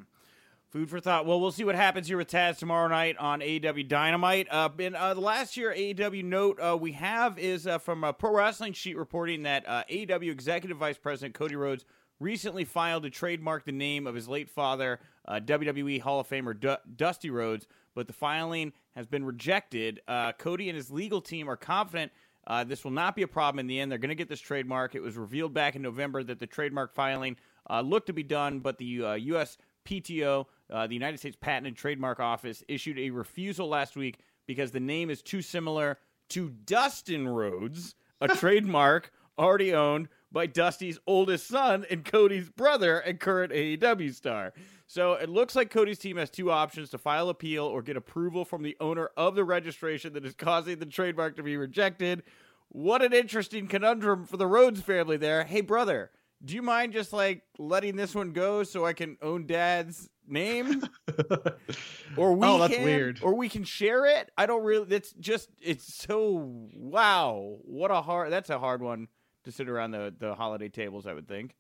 [0.70, 1.26] Food for thought.
[1.26, 4.48] Well, we'll see what happens here with Taz tomorrow night on AEW Dynamite.
[4.50, 8.12] Uh, in uh, the last year AEW note uh, we have is uh, from a
[8.12, 11.86] Pro Wrestling Sheet reporting that uh, AEW Executive Vice President Cody Rhodes
[12.20, 16.60] recently filed to trademark the name of his late father, uh, WWE Hall of Famer
[16.60, 20.02] D- Dusty Rhodes, but the filing has been rejected.
[20.08, 22.12] Uh, Cody and his legal team are confident
[22.48, 23.92] uh, this will not be a problem in the end.
[23.92, 24.96] They're going to get this trademark.
[24.96, 27.38] It was revealed back in November that the trademark filing
[27.70, 29.58] uh, looked to be done, but the uh, U.S.
[29.86, 34.72] PTO, uh, the United States Patent and Trademark Office, issued a refusal last week because
[34.72, 35.98] the name is too similar
[36.30, 43.20] to Dustin Rhodes, a trademark already owned by Dusty's oldest son and Cody's brother and
[43.20, 44.54] current AEW star.
[44.94, 48.46] So it looks like Cody's team has two options to file appeal or get approval
[48.46, 52.22] from the owner of the registration that is causing the trademark to be rejected.
[52.70, 55.46] What an interesting conundrum for the Rhodes family there.
[55.46, 56.12] Hey, brother,
[56.46, 60.84] do you mind just like letting this one go so I can own dad's name?
[62.16, 63.20] or we oh, that's can, weird.
[63.24, 64.30] Or we can share it?
[64.38, 67.58] I don't really, it's just, it's so, wow.
[67.64, 69.08] What a hard, that's a hard one
[69.46, 71.56] to sit around the, the holiday tables, I would think.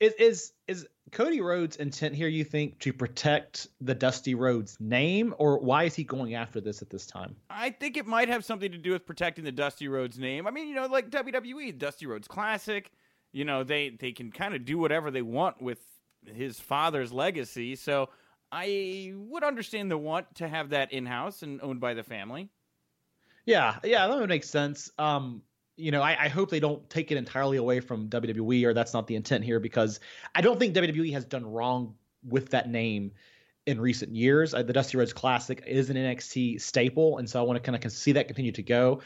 [0.00, 2.28] Is is is Cody Rhodes' intent here?
[2.28, 6.82] You think to protect the Dusty Rhodes name, or why is he going after this
[6.82, 7.34] at this time?
[7.50, 10.46] I think it might have something to do with protecting the Dusty Rhodes name.
[10.46, 12.90] I mean, you know, like WWE, Dusty Rhodes Classic.
[13.32, 15.80] You know, they they can kind of do whatever they want with
[16.24, 17.74] his father's legacy.
[17.74, 18.08] So
[18.52, 22.50] I would understand the want to have that in house and owned by the family.
[23.46, 24.90] Yeah, yeah, that would make sense.
[24.98, 25.42] Um,
[25.78, 28.92] you know, I, I, hope they don't take it entirely away from WWE, or that's
[28.92, 30.00] not the intent here, because
[30.34, 31.94] I don't think WWE has done wrong
[32.26, 33.12] with that name
[33.64, 34.54] in recent years.
[34.54, 37.82] Uh, the Dusty Rhodes Classic is an NXT staple, and so I want to kind
[37.82, 39.00] of see that continue to go.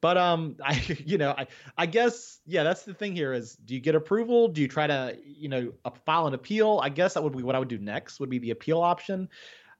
[0.00, 1.46] But um, I you know, I
[1.78, 4.48] I guess yeah, that's the thing here is do you get approval?
[4.48, 5.72] Do you try to you know
[6.04, 6.80] file an appeal?
[6.82, 8.18] I guess that would be what I would do next.
[8.20, 9.28] Would be the appeal option.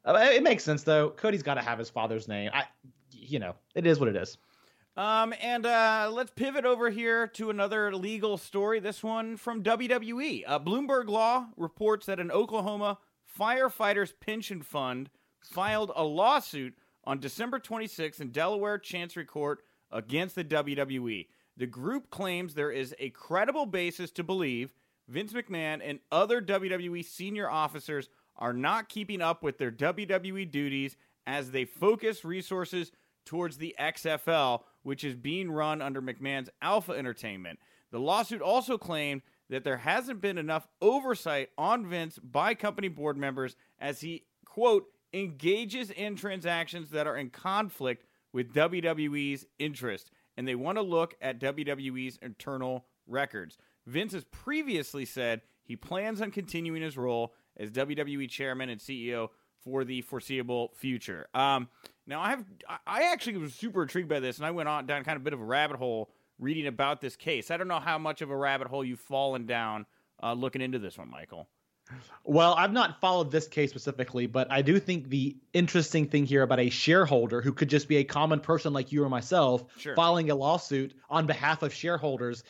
[0.05, 1.09] Uh, it makes sense though.
[1.09, 2.51] Cody's got to have his father's name.
[2.53, 2.65] I
[3.11, 4.37] you know, it is what it is.
[4.97, 8.79] Um, and uh, let's pivot over here to another legal story.
[8.79, 10.43] This one from WWE.
[10.47, 12.97] Uh, Bloomberg Law reports that an Oklahoma
[13.39, 19.59] firefighters pension fund filed a lawsuit on December 26th in Delaware Chancery Court
[19.91, 21.27] against the WWE.
[21.55, 24.73] The group claims there is a credible basis to believe
[25.07, 30.97] Vince McMahon and other WWE senior officers are not keeping up with their WWE duties
[31.27, 32.91] as they focus resources
[33.27, 37.59] towards the XFL which is being run under McMahon's Alpha Entertainment.
[37.91, 43.17] The lawsuit also claimed that there hasn't been enough oversight on Vince by company board
[43.17, 50.47] members as he, quote, engages in transactions that are in conflict with WWE's interest, and
[50.47, 53.57] they want to look at WWE's internal records.
[53.85, 59.29] Vince has previously said he plans on continuing his role as WWE chairman and CEO
[59.63, 61.27] for the foreseeable future.
[61.33, 61.69] Um,
[62.07, 62.45] now, I have
[62.85, 65.25] I actually was super intrigued by this, and I went on down kind of a
[65.25, 67.51] bit of a rabbit hole reading about this case.
[67.51, 69.85] I don't know how much of a rabbit hole you've fallen down
[70.23, 71.47] uh, looking into this one, Michael.
[72.23, 76.43] Well, I've not followed this case specifically, but I do think the interesting thing here
[76.43, 79.95] about a shareholder who could just be a common person like you or myself sure.
[79.95, 82.43] filing a lawsuit on behalf of shareholders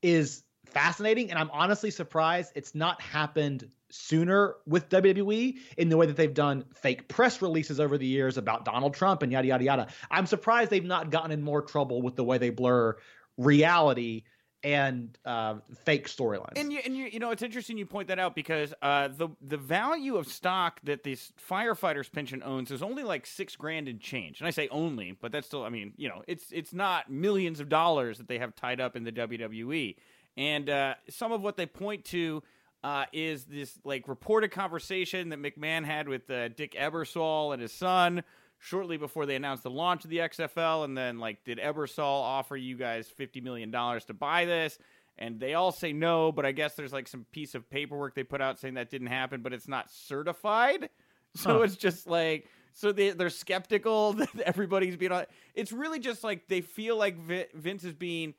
[0.00, 1.30] is fascinating.
[1.30, 6.34] And I'm honestly surprised it's not happened sooner with WWE in the way that they've
[6.34, 9.86] done fake press releases over the years about Donald Trump and yada, yada, yada.
[10.10, 12.96] I'm surprised they've not gotten in more trouble with the way they blur
[13.36, 14.24] reality
[14.64, 16.54] and uh, fake storylines.
[16.56, 19.28] And you, and you, you know, it's interesting you point that out because uh, the
[19.42, 23.98] the value of stock that this firefighters pension owns is only like six grand in
[23.98, 24.40] change.
[24.40, 27.60] And I say only, but that's still, I mean, you know, it's it's not millions
[27.60, 29.96] of dollars that they have tied up in the WWE.
[30.36, 32.42] And uh, some of what they point to
[32.82, 37.72] uh, is this like reported conversation that McMahon had with uh, Dick Ebersol and his
[37.72, 38.22] son
[38.58, 40.84] shortly before they announced the launch of the XFL.
[40.84, 44.78] And then, like, did Ebersol offer you guys $50 million to buy this?
[45.16, 48.24] And they all say no, but I guess there's like some piece of paperwork they
[48.24, 50.88] put out saying that didn't happen, but it's not certified.
[51.36, 51.62] So huh.
[51.62, 55.24] it's just like so they they're skeptical that everybody's being on.
[55.56, 57.16] It's really just like they feel like
[57.52, 58.34] Vince is being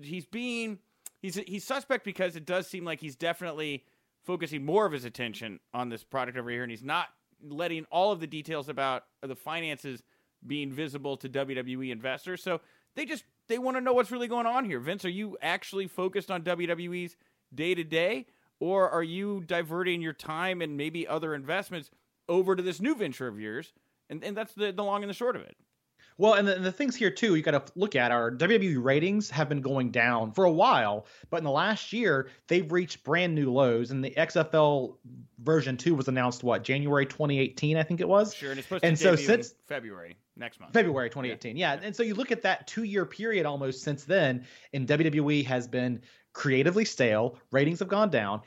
[0.00, 0.78] he's being
[1.20, 3.84] he's he's suspect because it does seem like he's definitely
[4.24, 7.08] focusing more of his attention on this product over here, and he's not
[7.42, 10.02] letting all of the details about the finances
[10.46, 12.42] being visible to WWE investors.
[12.42, 12.60] So
[12.94, 14.80] they just they want to know what's really going on here.
[14.80, 17.16] Vince, are you actually focused on WWE's
[17.54, 18.26] day to day,
[18.60, 21.90] or are you diverting your time and maybe other investments
[22.28, 23.72] over to this new venture of yours?
[24.10, 25.56] And and that's the, the long and the short of it.
[26.18, 29.30] Well, and the, the things here too, you got to look at our WWE ratings
[29.30, 33.36] have been going down for a while, but in the last year they've reached brand
[33.36, 33.92] new lows.
[33.92, 34.96] And the XFL
[35.38, 38.34] version two was announced what January 2018, I think it was.
[38.34, 40.72] Sure, and it's supposed and to so since February next month.
[40.72, 41.74] February 2018, yeah.
[41.74, 41.80] yeah.
[41.82, 45.68] And so you look at that two year period almost since then, and WWE has
[45.68, 46.02] been
[46.32, 47.38] creatively stale.
[47.52, 48.42] Ratings have gone down.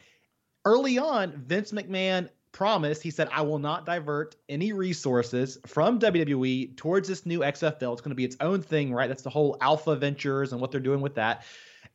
[0.66, 6.76] Early on, Vince McMahon promised, he said, I will not divert any resources from WWE
[6.78, 7.94] towards this new XFL.
[7.94, 9.08] It's going to be its own thing, right?
[9.08, 11.44] That's the whole Alpha Ventures and what they're doing with that.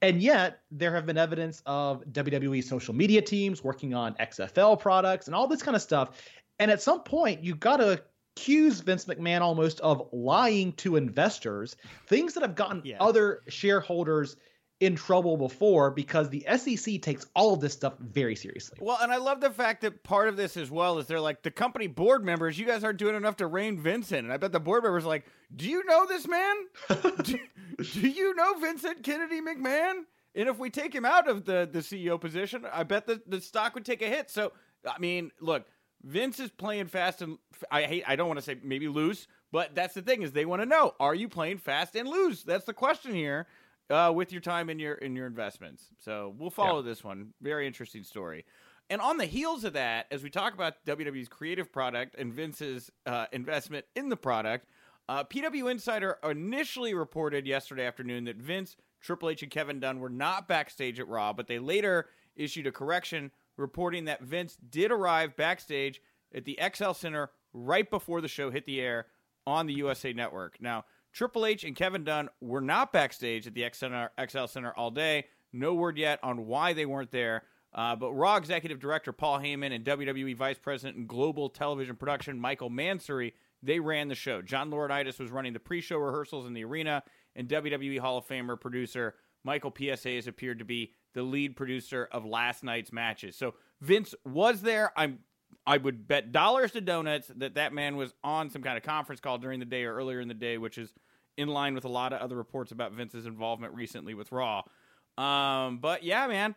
[0.03, 5.27] And yet, there have been evidence of WWE social media teams working on XFL products
[5.27, 6.23] and all this kind of stuff.
[6.59, 8.03] And at some point, you've got to
[8.37, 12.97] accuse Vince McMahon almost of lying to investors, things that have gotten yeah.
[13.01, 14.37] other shareholders
[14.81, 18.79] in trouble before because the SEC takes all of this stuff very seriously.
[18.81, 21.43] Well, and I love the fact that part of this as well is they're like
[21.43, 22.59] the company board members.
[22.59, 25.09] You guys aren't doing enough to rein Vincent, and I bet the board members are
[25.09, 26.57] like, "Do you know this man?
[27.23, 27.39] do,
[27.79, 30.03] do, you know Vincent Kennedy McMahon?
[30.35, 33.41] And if we take him out of the the CEO position, I bet the the
[33.41, 34.53] stock would take a hit." So,
[34.87, 35.65] I mean, look,
[36.03, 37.39] Vince is playing fast and
[37.71, 38.05] I hate.
[38.07, 40.67] I don't want to say maybe loose, but that's the thing is they want to
[40.67, 42.43] know: Are you playing fast and loose?
[42.43, 43.47] That's the question here
[43.91, 45.87] uh, with your time and your in your investments.
[45.99, 46.89] So we'll follow yeah.
[46.89, 47.33] this one.
[47.41, 48.45] Very interesting story.
[48.89, 52.91] And on the heels of that, as we talk about WWE's creative product and Vince's
[53.05, 54.67] uh, investment in the product,
[55.09, 60.09] uh, PW Insider initially reported yesterday afternoon that Vince, Triple H, and Kevin Dunn were
[60.09, 65.37] not backstage at Raw, but they later issued a correction reporting that Vince did arrive
[65.37, 66.01] backstage
[66.35, 69.07] at the XL Center right before the show hit the air
[69.47, 70.59] on the USA Network.
[70.61, 70.85] Now,
[71.17, 75.25] Triple H and Kevin Dunn were not backstage at the XL Center all day.
[75.51, 77.45] No word yet on why they weren't there.
[77.73, 82.39] Uh, but Raw Executive Director Paul Heyman and WWE Vice President and Global Television Production
[82.39, 84.43] Michael Mansury they ran the show.
[84.43, 87.03] John Laurinaitis was running the pre-show rehearsals in the arena,
[87.35, 90.03] and WWE Hall of Famer producer Michael P.S.
[90.05, 93.37] Hayes appeared to be the lead producer of last night's matches.
[93.37, 94.93] So Vince was there.
[94.97, 95.21] I'm
[95.67, 99.21] I would bet dollars to donuts that that man was on some kind of conference
[99.21, 100.93] call during the day or earlier in the day, which is
[101.37, 104.63] in line with a lot of other reports about Vince's involvement recently with Raw.
[105.19, 106.55] Um, but yeah, man.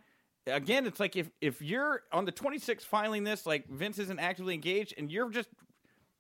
[0.48, 4.54] Again, it's like if if you're on the 26th filing this, like Vince isn't actively
[4.54, 5.50] engaged, and you're just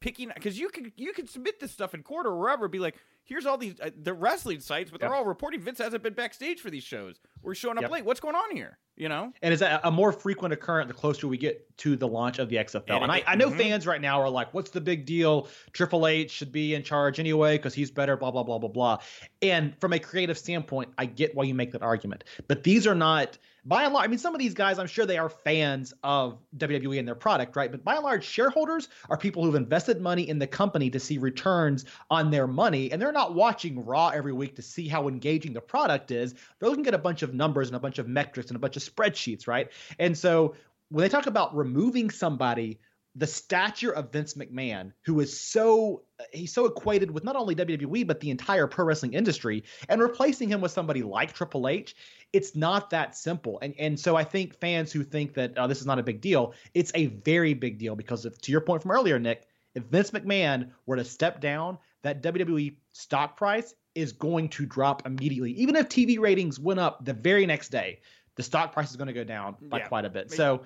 [0.02, 2.95] picking because you can you can submit this stuff in court or wherever, be like,
[3.29, 6.59] here's all these uh, the wrestling sites, but they're all reporting Vince hasn't been backstage
[6.59, 7.19] for these shows.
[7.43, 7.91] We're showing up yep.
[7.91, 8.05] late.
[8.05, 8.77] What's going on here?
[8.97, 12.07] You know, and is that a more frequent occurrence the closer we get to the
[12.07, 12.83] launch of the XFL?
[12.87, 13.57] And, and I, I, know mm-hmm.
[13.57, 15.47] fans right now are like, "What's the big deal?
[15.71, 18.97] Triple H should be in charge anyway because he's better." Blah blah blah blah blah.
[19.41, 22.95] And from a creative standpoint, I get why you make that argument, but these are
[22.95, 23.37] not
[23.69, 26.39] by and large, I mean, some of these guys, I'm sure they are fans of
[26.58, 27.71] WWE and their product, right?
[27.71, 31.19] But by and large, shareholders are people who've invested money in the company to see
[31.19, 32.91] returns on their money.
[32.91, 36.34] And they're not watching Raw every week to see how engaging the product is.
[36.60, 38.75] They're looking at a bunch of numbers and a bunch of metrics and a bunch
[38.75, 39.71] of spreadsheets, right?
[39.99, 40.55] And so
[40.89, 42.79] when they talk about removing somebody
[43.15, 48.05] the stature of Vince McMahon, who is so he's so equated with not only WWE
[48.05, 51.95] but the entire pro wrestling industry, and replacing him with somebody like Triple H,
[52.33, 53.59] it's not that simple.
[53.61, 56.21] And and so I think fans who think that oh, this is not a big
[56.21, 59.83] deal, it's a very big deal because if, to your point from earlier, Nick, if
[59.83, 65.51] Vince McMahon were to step down, that WWE stock price is going to drop immediately.
[65.53, 67.99] Even if TV ratings went up the very next day,
[68.35, 69.87] the stock price is going to go down by yeah.
[69.87, 70.31] quite a bit.
[70.31, 70.61] So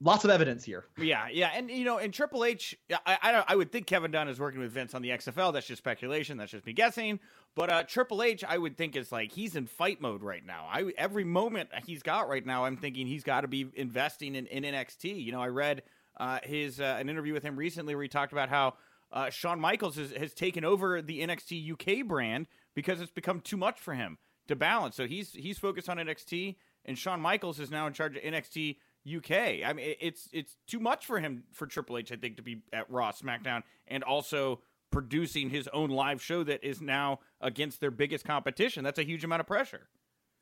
[0.00, 0.84] lots of evidence here.
[0.98, 4.28] Yeah, yeah, and you know, in Triple H, I, I, I would think Kevin Dunn
[4.28, 5.52] is working with Vince on the XFL.
[5.52, 6.36] That's just speculation.
[6.36, 7.20] That's just me guessing.
[7.54, 10.66] But uh, Triple H, I would think is like he's in fight mode right now.
[10.70, 14.46] I every moment he's got right now, I'm thinking he's got to be investing in,
[14.46, 15.22] in NXT.
[15.22, 15.82] You know, I read
[16.18, 18.74] uh, his uh, an interview with him recently where he talked about how
[19.12, 23.56] uh, Shawn Michaels has, has taken over the NXT UK brand because it's become too
[23.56, 24.96] much for him to balance.
[24.96, 28.76] So he's he's focused on NXT, and Shawn Michaels is now in charge of NXT
[29.06, 29.64] UK.
[29.64, 32.62] I mean, it's it's too much for him for Triple H, I think, to be
[32.72, 37.90] at Raw, SmackDown, and also producing his own live show that is now against their
[37.90, 38.84] biggest competition.
[38.84, 39.88] That's a huge amount of pressure.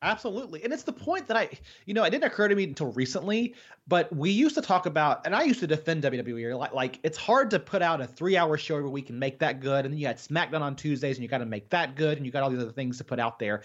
[0.04, 0.62] Absolutely.
[0.62, 1.48] And it's the point that I,
[1.86, 3.54] you know, it didn't occur to me until recently,
[3.88, 6.58] but we used to talk about, and I used to defend WWE.
[6.58, 9.38] Like, like it's hard to put out a three hour show every week and make
[9.38, 9.86] that good.
[9.86, 12.18] And then you had SmackDown on Tuesdays and you got to make that good.
[12.18, 13.62] And you got all these other things to put out there.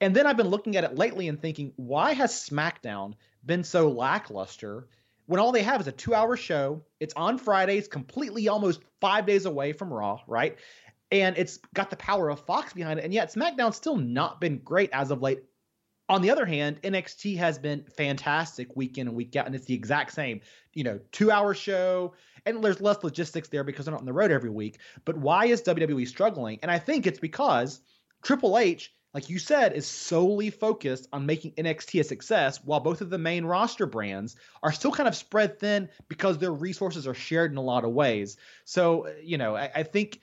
[0.00, 3.90] And then I've been looking at it lately and thinking, why has SmackDown been so
[3.90, 4.88] lackluster
[5.26, 6.82] when all they have is a two hour show?
[7.00, 10.58] It's on Fridays, completely almost five days away from Raw, right?
[11.10, 13.04] And it's got the power of Fox behind it.
[13.04, 15.42] And yet SmackDown's still not been great as of late
[16.12, 19.64] on the other hand, NXT has been fantastic week in and week out, and it's
[19.64, 20.40] the exact same.
[20.74, 22.12] You know, two hour show,
[22.44, 24.78] and there's less logistics there because they're not on the road every week.
[25.04, 26.58] But why is WWE struggling?
[26.62, 27.80] And I think it's because
[28.22, 33.00] Triple H, like you said, is solely focused on making NXT a success, while both
[33.00, 37.14] of the main roster brands are still kind of spread thin because their resources are
[37.14, 38.36] shared in a lot of ways.
[38.64, 40.20] So, uh, you know, I, I think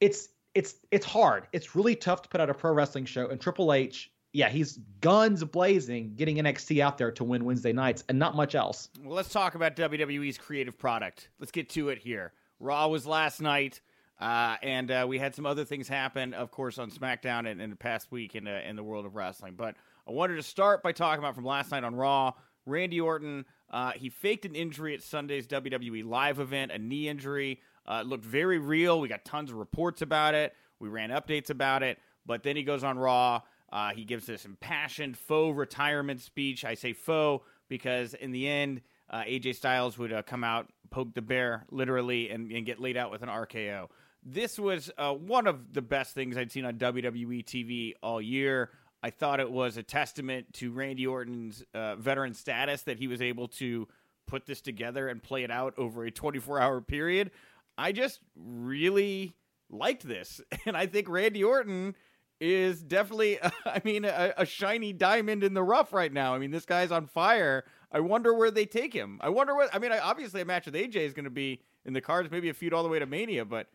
[0.00, 1.48] it's it's it's hard.
[1.52, 4.78] It's really tough to put out a pro wrestling show, and Triple H yeah, he's
[5.00, 8.90] guns blazing, getting NXT out there to win Wednesday nights, and not much else.
[9.02, 11.30] Well, let's talk about WWE's creative product.
[11.38, 12.34] Let's get to it here.
[12.60, 13.80] Raw was last night,
[14.18, 17.70] uh, and uh, we had some other things happen, of course, on SmackDown in, in
[17.70, 19.54] the past week in, uh, in the world of wrestling.
[19.56, 19.76] But
[20.08, 22.32] I wanted to start by talking about from last night on Raw.
[22.64, 27.60] Randy Orton, uh, he faked an injury at Sunday's WWE live event, a knee injury.
[27.86, 29.00] Uh, it looked very real.
[29.00, 30.54] We got tons of reports about it.
[30.80, 31.98] We ran updates about it.
[32.24, 36.64] But then he goes on Raw uh, he gives this impassioned faux retirement speech.
[36.64, 38.80] I say faux because in the end,
[39.12, 43.22] AJ Styles would come out, poke the bear literally, and, and, get laid out with
[43.22, 43.88] an RKO.
[44.28, 48.70] This was uh, one of the best things I'd seen on WWE TV all year.
[49.00, 53.22] I thought it was a testament to Randy Orton's uh, veteran status that he was
[53.22, 53.86] able to
[54.26, 57.30] put this together and play it out over a 24 hour period.
[57.78, 59.36] I just really
[59.70, 60.40] liked this.
[60.66, 61.94] And I think Randy Orton
[62.40, 66.34] is definitely, I mean, a, a, shiny diamond in the rough right now.
[66.34, 67.64] I mean, this guy's on fire.
[67.92, 69.20] I wonder where they take him.
[69.22, 69.72] I wonder what.
[69.72, 72.48] I mean, obviously, a match with AJ is going to be in the cards, maybe
[72.48, 73.68] a feud all the way to Mania, but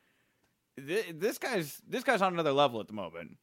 [0.77, 3.37] th- this guy's this guy's on another level at the moment.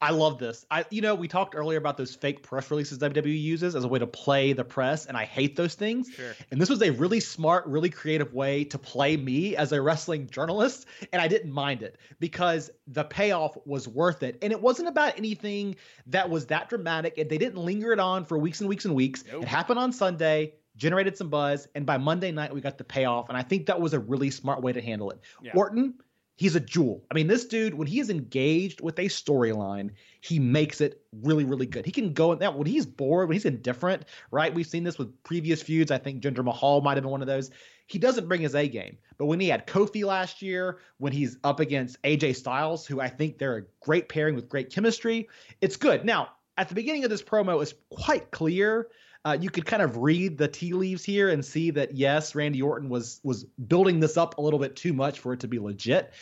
[0.00, 0.66] I love this.
[0.70, 3.88] I, you know, we talked earlier about those fake press releases WWE uses as a
[3.88, 6.10] way to play the press, and I hate those things.
[6.10, 6.34] Sure.
[6.50, 10.28] And this was a really smart, really creative way to play me as a wrestling
[10.28, 14.36] journalist, and I didn't mind it because the payoff was worth it.
[14.42, 15.76] And it wasn't about anything
[16.08, 18.94] that was that dramatic, and they didn't linger it on for weeks and weeks and
[18.94, 19.24] weeks.
[19.32, 19.44] Nope.
[19.44, 23.30] It happened on Sunday generated some buzz, and by Monday night we got the payoff.
[23.30, 25.20] And I think that was a really smart way to handle it.
[25.40, 25.52] Yeah.
[25.54, 25.94] Orton
[26.36, 27.04] he's a jewel.
[27.10, 31.44] I mean, this dude, when he is engaged with a storyline, he makes it really,
[31.44, 31.84] really good.
[31.84, 34.54] He can go in that when he's bored, when he's indifferent, right?
[34.54, 35.90] We've seen this with previous feuds.
[35.90, 37.50] I think Jinder Mahal might have been one of those.
[37.86, 38.98] He doesn't bring his A game.
[39.18, 43.08] But when he had Kofi last year, when he's up against AJ Styles, who I
[43.08, 45.28] think they're a great pairing with great chemistry,
[45.60, 46.04] it's good.
[46.04, 48.88] Now, at the beginning of this promo, it's quite clear
[49.26, 52.62] uh, you could kind of read the tea leaves here and see that yes, Randy
[52.62, 55.58] Orton was was building this up a little bit too much for it to be
[55.58, 56.14] legit.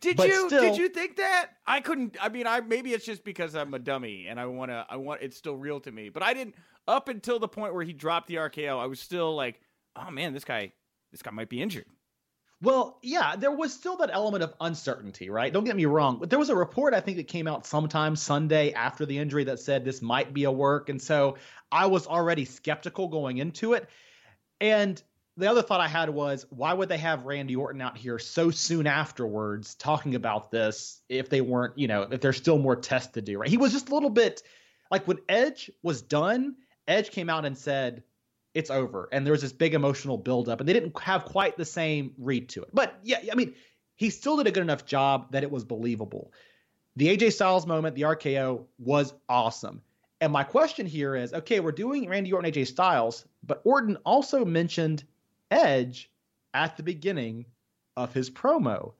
[0.00, 1.50] Did but you still, did you think that?
[1.66, 2.16] I couldn't.
[2.18, 4.86] I mean, I maybe it's just because I'm a dummy and I want to.
[4.88, 6.08] I want it's still real to me.
[6.08, 6.54] But I didn't
[6.86, 8.78] up until the point where he dropped the RKO.
[8.78, 9.60] I was still like,
[9.94, 10.72] oh man, this guy,
[11.10, 11.84] this guy might be injured.
[12.60, 15.52] Well, yeah, there was still that element of uncertainty, right?
[15.52, 18.16] Don't get me wrong, but there was a report I think that came out sometime
[18.16, 21.36] Sunday after the injury that said this might be a work, and so
[21.70, 23.88] I was already skeptical going into it.
[24.60, 25.00] And
[25.36, 28.50] the other thought I had was, why would they have Randy Orton out here so
[28.50, 33.12] soon afterwards talking about this if they weren't, you know, if there's still more tests
[33.12, 33.48] to do, right?
[33.48, 34.42] He was just a little bit
[34.90, 38.02] like when Edge was done, Edge came out and said,
[38.54, 39.08] it's over.
[39.12, 42.48] And there was this big emotional buildup, and they didn't have quite the same read
[42.50, 42.70] to it.
[42.72, 43.54] But yeah, I mean,
[43.94, 46.32] he still did a good enough job that it was believable.
[46.96, 49.82] The AJ Styles moment, the RKO, was awesome.
[50.20, 54.44] And my question here is okay, we're doing Randy Orton, AJ Styles, but Orton also
[54.44, 55.04] mentioned
[55.50, 56.10] Edge
[56.54, 57.46] at the beginning
[57.96, 58.92] of his promo.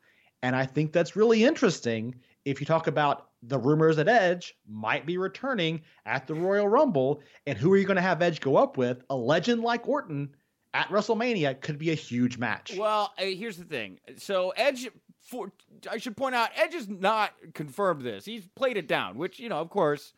[0.43, 5.07] And I think that's really interesting if you talk about the rumors that Edge might
[5.07, 8.57] be returning at the Royal Rumble, and who are you going to have Edge go
[8.57, 9.03] up with?
[9.11, 10.31] A legend like Orton
[10.75, 12.77] at WrestleMania could be a huge match.
[12.77, 13.99] Well, uh, here's the thing.
[14.17, 14.89] So Edge,
[15.21, 15.53] for
[15.91, 18.25] I should point out, Edge has not confirmed this.
[18.25, 20.13] He's played it down, which you know, of course,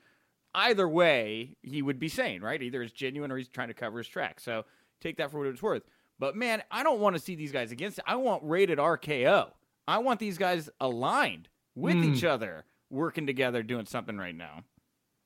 [0.54, 2.62] either way he would be saying right.
[2.62, 4.40] Either it's genuine or he's trying to cover his track.
[4.40, 4.64] So
[5.00, 5.82] take that for what it's worth.
[6.18, 8.00] But man, I don't want to see these guys against.
[8.06, 9.50] I want rated RKO.
[9.88, 12.14] I want these guys aligned with mm.
[12.14, 14.64] each other, working together, doing something right now.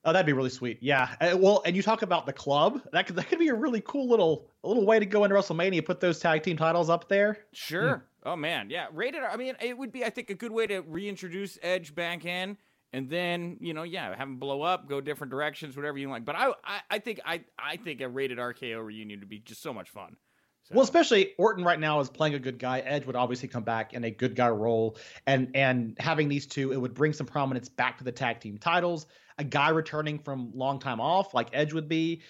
[0.04, 0.78] Oh, that'd be really sweet.
[0.82, 1.14] Yeah.
[1.20, 2.82] Uh, well, and you talk about the club.
[2.92, 5.84] That could that could be a really cool little little way to go into WrestleMania.
[5.84, 7.38] Put those tag team titles up there.
[7.52, 7.96] Sure.
[7.96, 8.02] Mm.
[8.26, 8.86] Oh man, yeah.
[8.92, 9.22] Rated.
[9.22, 12.58] I mean, it would be I think a good way to reintroduce Edge back in
[12.94, 16.24] and then you know, yeah, have them blow up, go different directions, whatever you like.
[16.24, 19.62] But I, I, I think I, I think a rated RKO reunion would be just
[19.62, 20.16] so much fun.
[20.64, 20.76] So.
[20.76, 22.80] Well, especially Orton right now is playing a good guy.
[22.80, 26.72] Edge would obviously come back in a good guy role, and and having these two,
[26.72, 29.06] it would bring some prominence back to the tag team titles.
[29.36, 32.22] A guy returning from long time off, like Edge would be,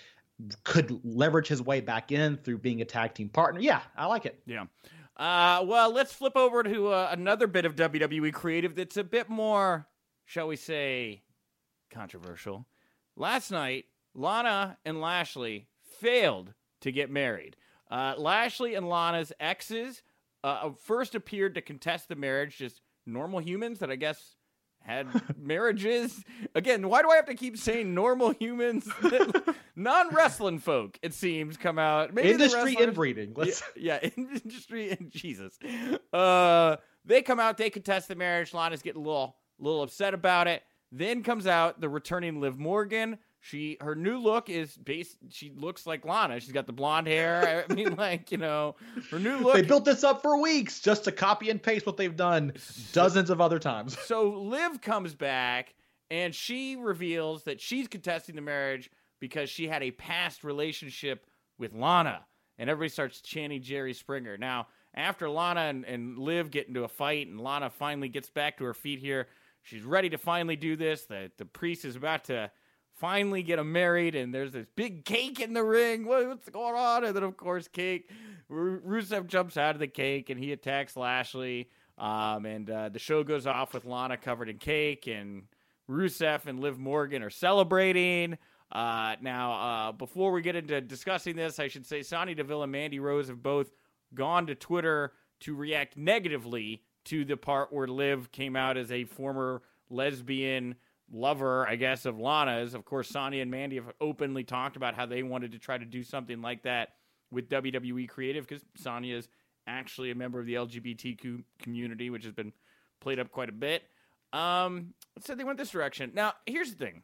[0.64, 3.60] could leverage his way back in through being a tag team partner.
[3.60, 4.40] Yeah, I like it.
[4.46, 4.64] Yeah.
[5.16, 9.28] Uh, well, let's flip over to uh, another bit of WWE creative that's a bit
[9.28, 9.86] more,
[10.24, 11.22] shall we say,
[11.90, 12.66] controversial.
[13.16, 15.68] Last night, Lana and Lashley
[16.00, 17.56] failed to get married.
[17.90, 20.02] Uh, Lashley and Lana's exes
[20.42, 24.36] uh, first appeared to contest the marriage, just normal humans that I guess
[24.80, 25.06] had
[25.38, 26.24] marriages.
[26.54, 28.88] Again, why do I have to keep saying normal humans?
[29.76, 32.14] Non wrestling folk, it seems, come out.
[32.14, 33.32] Maybe industry inbreeding.
[33.34, 33.60] Let's...
[33.74, 35.58] Yeah, yeah, industry and Jesus.
[36.12, 38.54] Uh, they come out, they contest the marriage.
[38.54, 40.62] Lana's getting a little, little upset about it.
[40.92, 45.18] Then comes out the returning Liv Morgan, she her new look is based.
[45.28, 46.40] She looks like Lana.
[46.40, 47.66] She's got the blonde hair.
[47.70, 48.74] I mean, like you know,
[49.10, 49.52] her new look.
[49.52, 52.54] They built this up for weeks just to copy and paste what they've done
[52.92, 53.98] dozens of other times.
[53.98, 55.74] So Liv comes back
[56.10, 58.90] and she reveals that she's contesting the marriage
[59.20, 61.26] because she had a past relationship
[61.58, 62.24] with Lana,
[62.58, 64.38] and everybody starts chanting Jerry Springer.
[64.38, 68.56] Now, after Lana and, and Liv get into a fight, and Lana finally gets back
[68.56, 69.28] to her feet here,
[69.64, 71.06] she's ready to finally do this.
[71.06, 72.50] The the priest is about to
[72.94, 76.06] finally get them married, and there's this big cake in the ring.
[76.06, 77.04] what's going on?
[77.04, 78.10] And then, of course, cake.
[78.50, 81.70] Rusev jumps out of the cake and he attacks Lashley.
[81.96, 85.44] Um, and uh, the show goes off with Lana covered in cake, and
[85.88, 88.36] Rusev and Liv Morgan are celebrating.
[88.72, 92.72] Uh, now, uh, before we get into discussing this, I should say Sonya Deville and
[92.72, 93.70] Mandy Rose have both
[94.12, 99.04] gone to Twitter to react negatively to the part where Liv came out as a
[99.04, 100.76] former lesbian
[101.12, 102.74] lover, I guess, of Lana's.
[102.74, 105.84] Of course, Sonya and Mandy have openly talked about how they wanted to try to
[105.84, 106.90] do something like that
[107.30, 109.28] with WWE Creative because Sonya is
[109.66, 112.52] actually a member of the LGBTQ community, which has been
[113.00, 113.82] played up quite a bit.
[114.32, 116.12] Um, so they went this direction.
[116.14, 117.02] Now, here's the thing.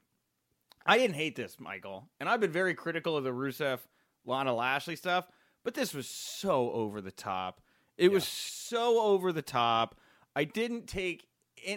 [0.85, 3.81] I didn't hate this, Michael, and I've been very critical of the Rusev
[4.25, 5.29] Lana Lashley stuff,
[5.63, 7.61] but this was so over the top.
[8.01, 8.15] It yeah.
[8.15, 10.01] was so over the top.
[10.35, 11.27] I didn't take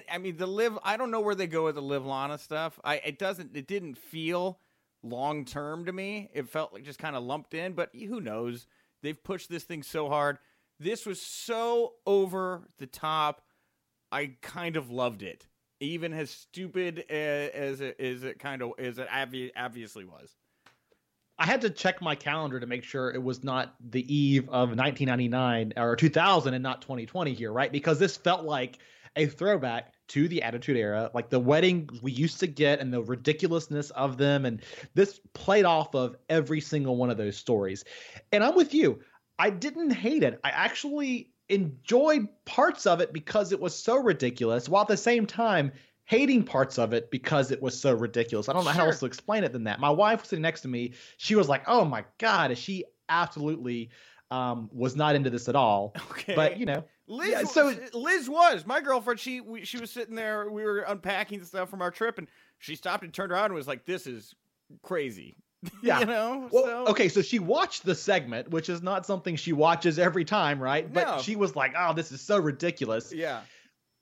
[0.10, 0.80] I mean, the Liv.
[0.84, 2.80] I don't know where they go with the Liv Lana stuff.
[2.84, 3.56] I it doesn't.
[3.56, 4.60] It didn't feel
[5.04, 6.30] long term to me.
[6.34, 7.74] It felt like just kind of lumped in.
[7.74, 8.66] But who knows?
[9.02, 10.38] They've pushed this thing so hard.
[10.80, 13.42] This was so over the top.
[14.10, 15.48] I kind of loved it,
[15.82, 19.10] even as stupid eh, as it as it kind of as it
[19.58, 20.38] obviously was.
[21.44, 24.70] I had to check my calendar to make sure it was not the eve of
[24.70, 27.70] 1999 or 2000 and not 2020 here, right?
[27.70, 28.78] Because this felt like
[29.18, 33.04] a throwback to the Attitude Era, like the wedding we used to get and the
[33.04, 34.46] ridiculousness of them.
[34.46, 34.62] And
[34.94, 37.84] this played off of every single one of those stories.
[38.32, 39.02] And I'm with you.
[39.38, 40.40] I didn't hate it.
[40.46, 45.26] I actually enjoyed parts of it because it was so ridiculous, while at the same
[45.26, 45.74] time
[46.06, 48.50] hating parts of it because it was so ridiculous.
[48.50, 48.82] I don't know sure.
[48.82, 49.80] how else to explain it than that.
[49.80, 50.94] My wife was sitting next to me.
[51.18, 53.90] She was like, "Oh my god, she absolutely
[54.32, 56.36] um, was not into this at all?" Okay.
[56.36, 59.20] But you know, Liz, yeah, so Liz was my girlfriend.
[59.20, 60.50] She we, she was sitting there.
[60.50, 62.28] We were unpacking stuff from our trip, and
[62.60, 64.34] she stopped and turned around and was like, "This is
[64.82, 65.36] crazy."
[65.82, 66.02] Yeah.
[66.02, 66.50] you know.
[66.52, 66.88] Well, so.
[66.88, 70.92] okay, so she watched the segment, which is not something she watches every time, right?
[70.92, 71.22] But no.
[71.22, 73.44] she was like, "Oh, this is so ridiculous." Yeah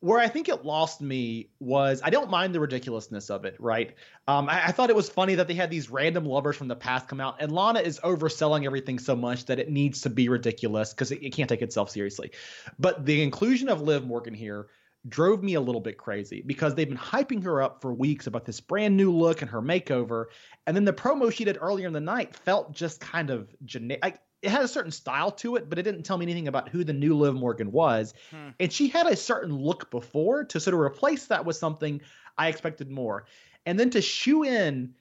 [0.02, 3.96] where I think it lost me was I don't mind the ridiculousness of it, right?
[4.28, 6.76] Um, I, I, thought it was funny that they had these random lovers from the
[6.76, 10.28] past come out, and Lana is overselling everything so much that it needs to be
[10.28, 12.32] ridiculous because it, it, can't take itself seriously.
[12.80, 14.68] But the inclusion of Liv Morgan here
[15.08, 18.46] drove me a little bit crazy because they've been hyping her up for weeks about
[18.46, 20.26] this brand new look and her makeover,
[20.66, 24.20] and then the promo she did earlier in the night felt just kind of generic
[24.42, 26.84] it had a certain style to it, but it didn't tell me anything about who
[26.84, 28.14] the new Liv Morgan was.
[28.32, 28.50] Hmm.
[28.60, 32.02] And she had a certain look before to sort of replace that with something
[32.38, 33.26] I expected more.
[33.66, 34.96] And then to shoe in,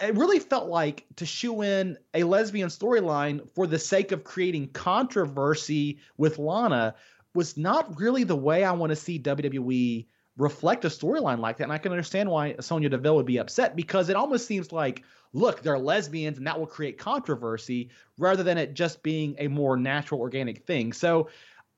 [0.00, 4.68] it really felt like to shoe in a lesbian storyline for the sake of creating
[4.68, 6.94] controversy with Lana
[7.34, 10.06] was not really the way I want to see WWE
[10.38, 11.64] reflect a storyline like that.
[11.64, 15.02] And I can understand why Sonya Deville would be upset because it almost seems like
[15.32, 19.76] look, they're lesbians and that will create controversy rather than it just being a more
[19.76, 20.92] natural, organic thing.
[20.92, 21.28] So,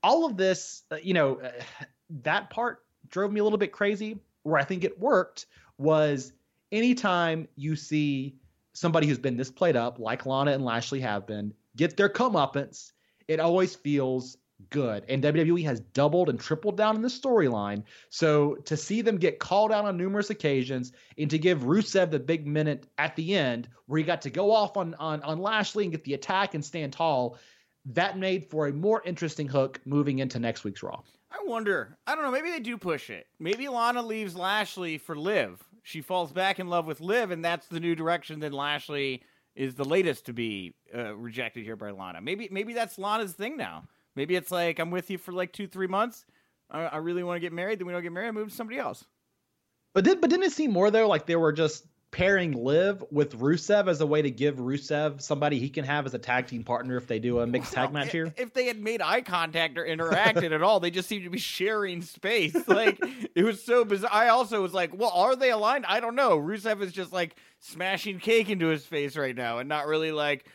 [0.01, 1.51] all of this, uh, you know, uh,
[2.23, 4.17] that part drove me a little bit crazy.
[4.43, 5.47] Where I think it worked
[5.77, 6.31] was
[6.71, 8.35] anytime you see
[8.73, 12.93] somebody who's been this played up, like Lana and Lashley have been, get their comeuppance,
[13.27, 14.37] it always feels
[14.69, 15.05] good.
[15.07, 17.83] And WWE has doubled and tripled down in the storyline.
[18.09, 22.19] So to see them get called out on numerous occasions and to give Rusev the
[22.19, 25.85] big minute at the end where he got to go off on, on, on Lashley
[25.85, 27.37] and get the attack and stand tall,
[27.85, 31.01] that made for a more interesting hook moving into next week's Raw.
[31.31, 31.97] I wonder.
[32.07, 32.31] I don't know.
[32.31, 33.27] Maybe they do push it.
[33.39, 35.63] Maybe Lana leaves Lashley for Liv.
[35.83, 38.39] She falls back in love with Liv, and that's the new direction.
[38.39, 39.23] Then Lashley
[39.55, 42.21] is the latest to be uh, rejected here by Lana.
[42.21, 43.83] Maybe maybe that's Lana's thing now.
[44.15, 46.25] Maybe it's like I'm with you for like two three months.
[46.69, 47.79] I, I really want to get married.
[47.79, 48.27] Then we don't get married.
[48.27, 49.05] I move to somebody else.
[49.93, 53.37] But did but didn't it seem more though like they were just pairing Liv with
[53.37, 56.63] Rusev as a way to give Rusev somebody he can have as a tag team
[56.63, 58.33] partner if they do a mixed tag match here?
[58.37, 61.39] If they had made eye contact or interacted at all, they just seemed to be
[61.39, 62.55] sharing space.
[62.69, 63.03] Like
[63.35, 64.11] it was so bizarre.
[64.13, 65.85] I also was like, well, are they aligned?
[65.87, 66.37] I don't know.
[66.37, 70.45] Rusev is just like smashing cake into his face right now and not really like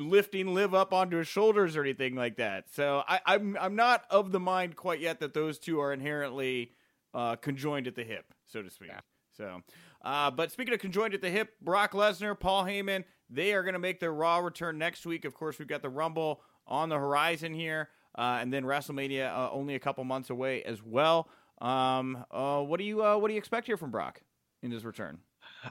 [0.00, 2.72] lifting Liv up onto his shoulders or anything like that.
[2.72, 6.72] So I, I'm I'm not of the mind quite yet that those two are inherently
[7.14, 8.88] uh, conjoined at the hip, so to speak.
[8.88, 9.00] Yeah.
[9.36, 9.62] So
[10.02, 13.74] uh, but speaking of conjoined at the hip, Brock Lesnar, Paul Heyman, they are going
[13.74, 15.24] to make their Raw return next week.
[15.24, 19.50] Of course, we've got the Rumble on the horizon here, uh, and then WrestleMania uh,
[19.52, 21.28] only a couple months away as well.
[21.60, 24.22] Um, uh, what do you uh, what do you expect here from Brock
[24.62, 25.18] in his return?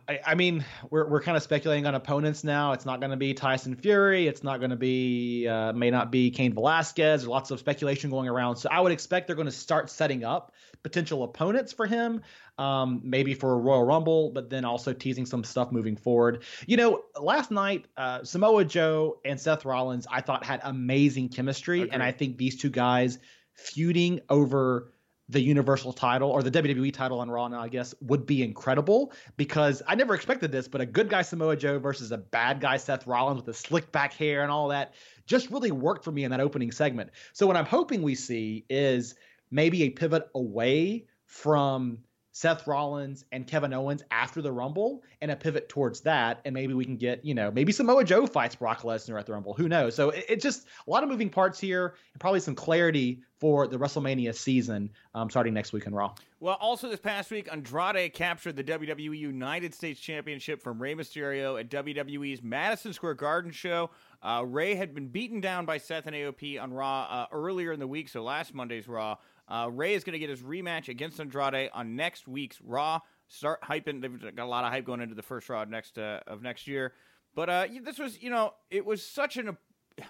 [0.08, 2.74] I, I, mean, we're we're kind of speculating on opponents now.
[2.74, 4.28] It's not going to be Tyson Fury.
[4.28, 7.22] It's not going to be uh, may not be Cain Velasquez.
[7.22, 8.58] There's lots of speculation going around.
[8.58, 12.22] So I would expect they're going to start setting up potential opponents for him,
[12.58, 16.44] um, maybe for a Royal Rumble, but then also teasing some stuff moving forward.
[16.68, 21.90] You know, last night uh, Samoa Joe and Seth Rollins I thought had amazing chemistry,
[21.92, 23.18] and I think these two guys
[23.56, 24.94] feuding over
[25.30, 29.14] the Universal title or the WWE title on Raw now, I guess, would be incredible
[29.38, 32.78] because I never expected this, but a good guy Samoa Joe versus a bad guy
[32.78, 34.96] Seth Rollins with the slick back hair and all that
[35.28, 37.12] just really worked for me in that opening segment.
[37.34, 39.14] So what I'm hoping we see is
[39.52, 42.00] maybe a pivot away from
[42.32, 46.42] Seth Rollins and Kevin Owens after the Rumble and a pivot towards that.
[46.46, 49.34] And maybe we can get, you know, maybe Samoa Joe fights Brock Lesnar at the
[49.34, 49.54] Rumble.
[49.54, 49.94] Who knows?
[49.94, 53.68] So it's it just a lot of moving parts here and probably some clarity for
[53.68, 56.14] the WrestleMania season um, starting next week in Raw.
[56.42, 61.60] Well, also this past week, Andrade captured the WWE United States Championship from Rey Mysterio
[61.60, 63.90] at WWE's Madison Square Garden show.
[64.22, 67.80] Uh, Rey had been beaten down by Seth and AOP on Raw uh, earlier in
[67.80, 69.16] the week, so last Monday's Raw.
[69.48, 73.00] Uh, Rey is going to get his rematch against Andrade on next week's Raw.
[73.30, 74.02] Start hyping.
[74.02, 76.42] They've got a lot of hype going into the first Raw of next uh, of
[76.42, 76.94] next year.
[77.36, 79.58] But uh, this was, you know, it was such an
[79.98, 80.06] it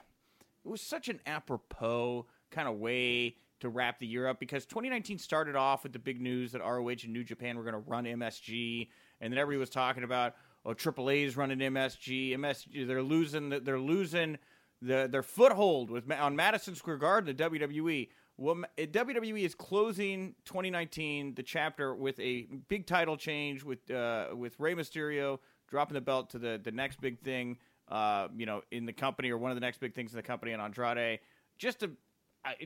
[0.64, 5.56] was such an apropos kind of way to wrap the year up because 2019 started
[5.56, 8.88] off with the big news that ROH and New Japan were going to run MSG,
[9.22, 10.36] and then everybody was talking about
[10.66, 14.38] oh AAA's running MSG, MSG they're losing they're losing
[14.82, 18.10] the, their foothold with on Madison Square Garden, the WWE.
[18.38, 24.58] Well, WWE is closing 2019, the chapter with a big title change with uh, with
[24.60, 27.58] Rey Mysterio dropping the belt to the the next big thing,
[27.90, 30.24] uh, you know, in the company or one of the next big things in the
[30.24, 31.20] company, and Andrade.
[31.58, 31.84] Just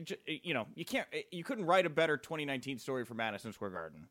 [0.06, 3.70] to, you know, you can't, you couldn't write a better 2019 story for Madison Square
[3.70, 4.08] Garden.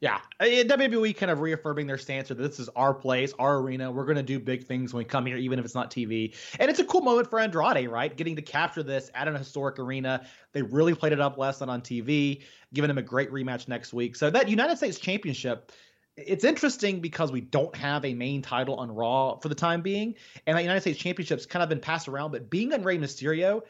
[0.00, 3.90] Yeah, WWE kind of reaffirming their stance that this is our place, our arena.
[3.90, 6.36] We're going to do big things when we come here, even if it's not TV.
[6.60, 8.16] And it's a cool moment for Andrade, right?
[8.16, 10.24] Getting to capture this at an historic arena.
[10.52, 12.42] They really played it up last night on TV,
[12.72, 14.14] giving him a great rematch next week.
[14.14, 15.72] So that United States Championship,
[16.16, 20.14] it's interesting because we don't have a main title on Raw for the time being,
[20.46, 22.30] and that United States Championship's kind of been passed around.
[22.30, 23.62] But being on Rey Mysterio,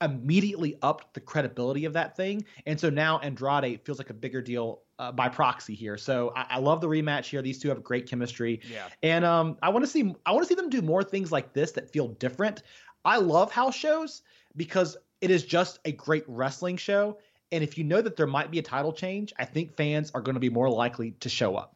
[0.00, 2.44] immediately upped the credibility of that thing.
[2.66, 5.96] And so now Andrade feels like a bigger deal uh, by proxy here.
[5.96, 7.42] So I, I, love the rematch here.
[7.42, 8.60] These two have great chemistry.
[8.70, 8.88] Yeah.
[9.02, 11.52] And um, I want to see I want to see them do more things like
[11.52, 12.62] this that feel different.
[13.04, 14.22] I love house shows
[14.56, 17.18] because it is just a great wrestling show.
[17.52, 20.20] And if you know that there might be a title change, I think fans are
[20.20, 21.73] going to be more likely to show up.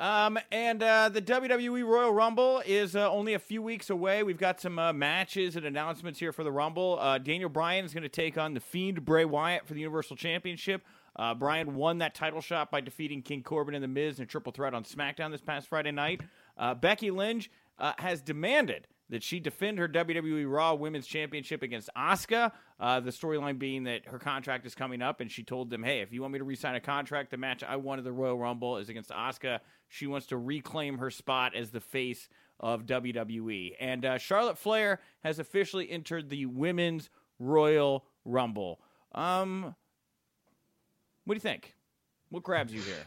[0.00, 4.22] Um, and uh, the WWE Royal Rumble is uh, only a few weeks away.
[4.22, 6.98] We've got some uh, matches and announcements here for the Rumble.
[6.98, 10.16] Uh, Daniel Bryan is going to take on the Fiend Bray Wyatt for the Universal
[10.16, 10.82] Championship.
[11.16, 14.26] Uh, Bryan won that title shot by defeating King Corbin and The Miz in a
[14.26, 16.22] triple threat on SmackDown this past Friday night.
[16.56, 17.50] Uh, Becky Lynch
[17.98, 22.52] has demanded that she defend her WWE Raw Women's Championship against Asuka.
[22.78, 26.00] Uh, the storyline being that her contract is coming up, and she told them, "Hey,
[26.00, 28.78] if you want me to re-sign a contract, the match I wanted the Royal Rumble
[28.78, 29.60] is against Asuka.
[29.90, 35.00] She wants to reclaim her spot as the face of WWE." And uh, Charlotte Flair
[35.22, 38.80] has officially entered the Women's Royal Rumble.
[39.12, 39.74] Um,
[41.24, 41.74] what do you think?
[42.30, 43.06] What grabs you here?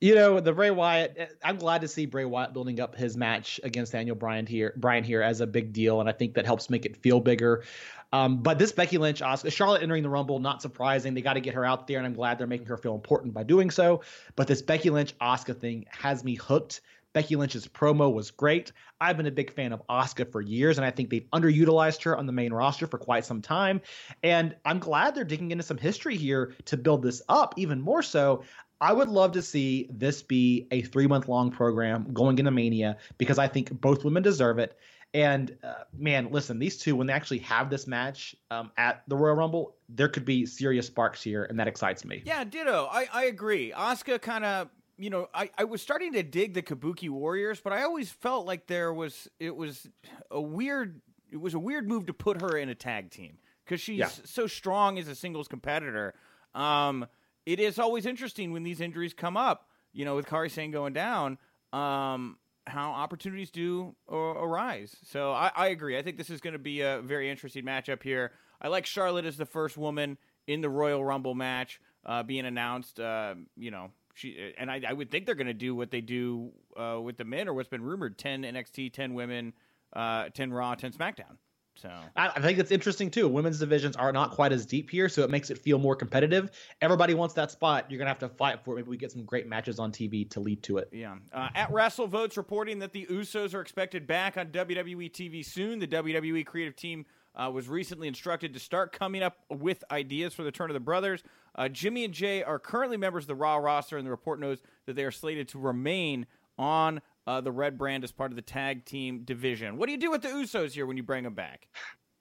[0.00, 1.14] You know, the Bray Wyatt.
[1.16, 4.72] Eh, I'm glad to see Bray Wyatt building up his match against Daniel Bryan here,
[4.76, 7.64] Bryan here as a big deal, and I think that helps make it feel bigger.
[8.12, 11.14] Um, but this Becky Lynch, Asuka, Charlotte entering the Rumble, not surprising.
[11.14, 13.34] They got to get her out there, and I'm glad they're making her feel important
[13.34, 14.02] by doing so.
[14.36, 16.80] But this Becky Lynch Asuka thing has me hooked.
[17.12, 18.70] Becky Lynch's promo was great.
[19.00, 22.16] I've been a big fan of Asuka for years, and I think they've underutilized her
[22.16, 23.80] on the main roster for quite some time.
[24.22, 28.02] And I'm glad they're digging into some history here to build this up even more
[28.02, 28.44] so.
[28.80, 32.96] I would love to see this be a three month long program going into Mania
[33.18, 34.78] because I think both women deserve it.
[35.14, 39.16] And uh, man, listen, these two, when they actually have this match um, at the
[39.16, 42.22] Royal Rumble, there could be serious sparks here, and that excites me.
[42.26, 42.88] Yeah, ditto.
[42.90, 43.72] I, I agree.
[43.74, 44.68] Asuka kind of,
[44.98, 48.46] you know, I, I was starting to dig the Kabuki Warriors, but I always felt
[48.46, 49.88] like there was, it was
[50.30, 51.00] a weird,
[51.30, 54.10] it was a weird move to put her in a tag team because she's yeah.
[54.24, 56.14] so strong as a singles competitor.
[56.54, 57.06] Um,
[57.48, 60.92] it is always interesting when these injuries come up, you know, with Kairi Sane going
[60.92, 61.38] down.
[61.72, 62.36] Um,
[62.66, 64.94] how opportunities do uh, arise.
[65.10, 65.96] So I, I, agree.
[65.96, 68.32] I think this is going to be a very interesting matchup here.
[68.60, 73.00] I like Charlotte as the first woman in the Royal Rumble match uh, being announced.
[73.00, 76.02] Uh, you know, she and I, I would think they're going to do what they
[76.02, 79.54] do uh, with the men or what's been rumored: ten NXT, ten women,
[79.94, 81.38] uh, ten Raw, ten SmackDown.
[81.80, 83.28] So I, I think it's interesting too.
[83.28, 86.50] Women's divisions are not quite as deep here, so it makes it feel more competitive.
[86.80, 87.86] Everybody wants that spot.
[87.88, 88.76] You're gonna have to fight for it.
[88.76, 90.88] Maybe we get some great matches on TV to lead to it.
[90.92, 91.16] Yeah.
[91.32, 95.78] Uh, at WrestleVotes reporting that the Usos are expected back on WWE TV soon.
[95.78, 97.06] The WWE creative team.
[97.36, 100.80] Uh, was recently instructed to start coming up with ideas for the turn of the
[100.80, 101.22] brothers.
[101.54, 104.58] Uh, Jimmy and Jay are currently members of the Raw roster, and the report knows
[104.86, 106.26] that they are slated to remain
[106.58, 109.76] on uh, the red brand as part of the tag team division.
[109.76, 111.68] What do you do with the Usos here when you bring them back?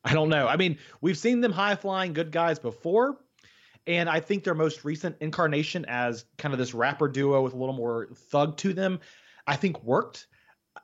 [0.03, 0.47] I don't know.
[0.47, 3.17] I mean, we've seen them high flying good guys before.
[3.87, 7.57] And I think their most recent incarnation as kind of this rapper duo with a
[7.57, 8.99] little more thug to them,
[9.47, 10.27] I think worked.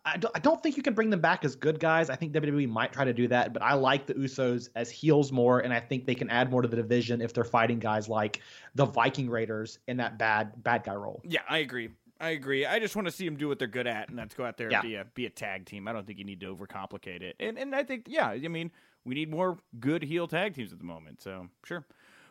[0.06, 2.10] I don't, I don't think you can bring them back as good guys.
[2.10, 5.34] I think WWE might try to do that, but I like the Usos as heels
[5.34, 8.08] more, and I think they can add more to the division if they're fighting guys
[8.08, 8.42] like
[8.74, 11.22] the Viking Raiders in that bad bad guy role.
[11.26, 11.90] Yeah, I agree.
[12.20, 12.66] I agree.
[12.66, 14.58] I just want to see them do what they're good at, and that's go out
[14.58, 14.80] there yeah.
[14.80, 15.88] and be a be a tag team.
[15.88, 17.36] I don't think you need to overcomplicate it.
[17.40, 18.72] And and I think yeah, I mean
[19.06, 21.22] we need more good heel tag teams at the moment.
[21.22, 21.86] So sure.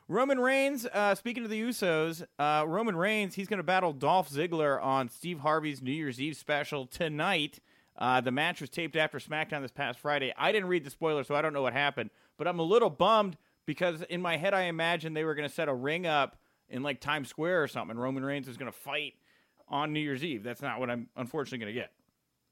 [0.08, 4.28] Roman Reigns, uh, speaking of the Usos, uh, Roman Reigns, he's going to battle Dolph
[4.30, 7.60] Ziggler on Steve Harvey's New Year's Eve special tonight.
[7.96, 10.32] Uh, the match was taped after SmackDown this past Friday.
[10.36, 12.90] I didn't read the spoiler, so I don't know what happened, but I'm a little
[12.90, 16.36] bummed because in my head I imagined they were going to set a ring up
[16.68, 17.96] in like Times Square or something.
[17.96, 19.14] Roman Reigns is going to fight
[19.72, 20.44] on New Year's Eve.
[20.44, 21.92] That's not what I'm unfortunately going to get.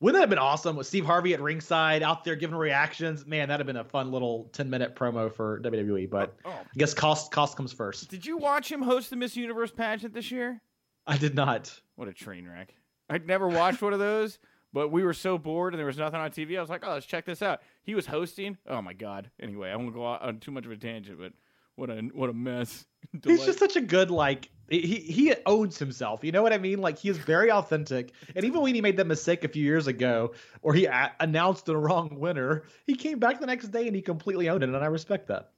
[0.01, 3.27] Wouldn't that have been awesome with Steve Harvey at ringside out there giving reactions?
[3.27, 6.09] Man, that'd have been a fun little 10 minute promo for WWE.
[6.09, 6.53] But oh, oh.
[6.53, 8.09] I guess cost cost comes first.
[8.09, 10.63] Did you watch him host the Miss Universe pageant this year?
[11.07, 11.79] I did not.
[11.97, 12.75] What a train wreck.
[13.11, 14.39] I'd never watched one of those,
[14.73, 16.57] but we were so bored and there was nothing on TV.
[16.57, 17.61] I was like, oh, let's check this out.
[17.83, 18.57] He was hosting.
[18.67, 19.31] Oh my god.
[19.39, 21.35] Anyway, I won't go on too much of a tangent, but
[21.75, 22.87] what a what a mess.
[23.25, 26.23] He's just such a good like he he owns himself.
[26.23, 26.81] You know what I mean?
[26.81, 28.13] Like he is very authentic.
[28.37, 30.33] And even when he made that mistake a few years ago,
[30.63, 34.03] or he a- announced the wrong winner, he came back the next day and he
[34.03, 35.51] completely owned it, and I respect that.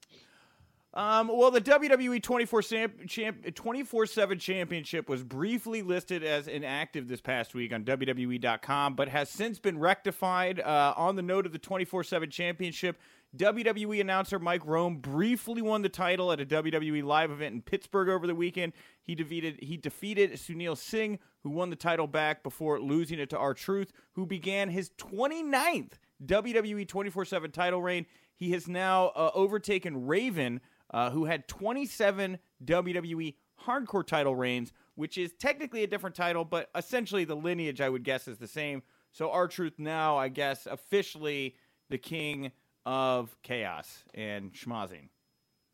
[0.95, 2.63] Um, well, the WWE 24
[3.07, 9.09] champ, 24 7 championship was briefly listed as inactive this past week on WWE.com, but
[9.09, 10.61] has since been rectified.
[10.61, 12.99] Uh, on the note of the 24 7 championship,
[13.37, 18.11] WWE announcer Mike Rome briefly won the title at a WWE live event in Pittsburgh
[18.11, 18.75] over the weekend.
[19.03, 23.39] He defeated he defeated Sunil Singh, who won the title back before losing it to
[23.39, 25.93] R-Truth, who began his 29th
[26.25, 28.05] WWE 24/7 title reign.
[28.35, 30.61] He has now uh, overtaken Raven,
[30.91, 36.69] uh, who had 27 WWE Hardcore title reigns, which is technically a different title, but
[36.75, 38.83] essentially the lineage I would guess is the same.
[39.11, 41.57] So R-Truth now, I guess, officially
[41.89, 42.53] the king
[42.85, 45.09] of chaos and schmozzing.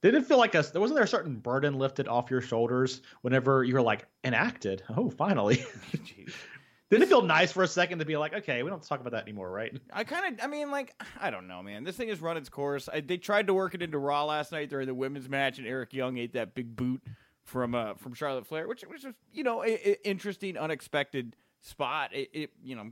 [0.00, 3.02] Did it feel like a there wasn't there a certain burden lifted off your shoulders
[3.22, 4.82] whenever you were like enacted?
[4.96, 5.64] Oh, finally.
[6.90, 9.11] Didn't it feel nice for a second to be like, okay, we don't talk about
[9.11, 9.76] that anymore, right?
[9.92, 11.84] I kind of, I mean, like, I don't know, man.
[11.84, 12.88] This thing has run its course.
[12.92, 15.66] I, they tried to work it into Raw last night during the women's match, and
[15.66, 17.02] Eric Young ate that big boot
[17.44, 22.14] from uh from Charlotte Flair, which which was you know a, a interesting, unexpected spot.
[22.14, 22.90] It, it you know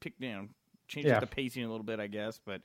[0.00, 0.48] picked you know
[0.88, 1.20] changes yeah.
[1.20, 2.62] the pacing a little bit, I guess, but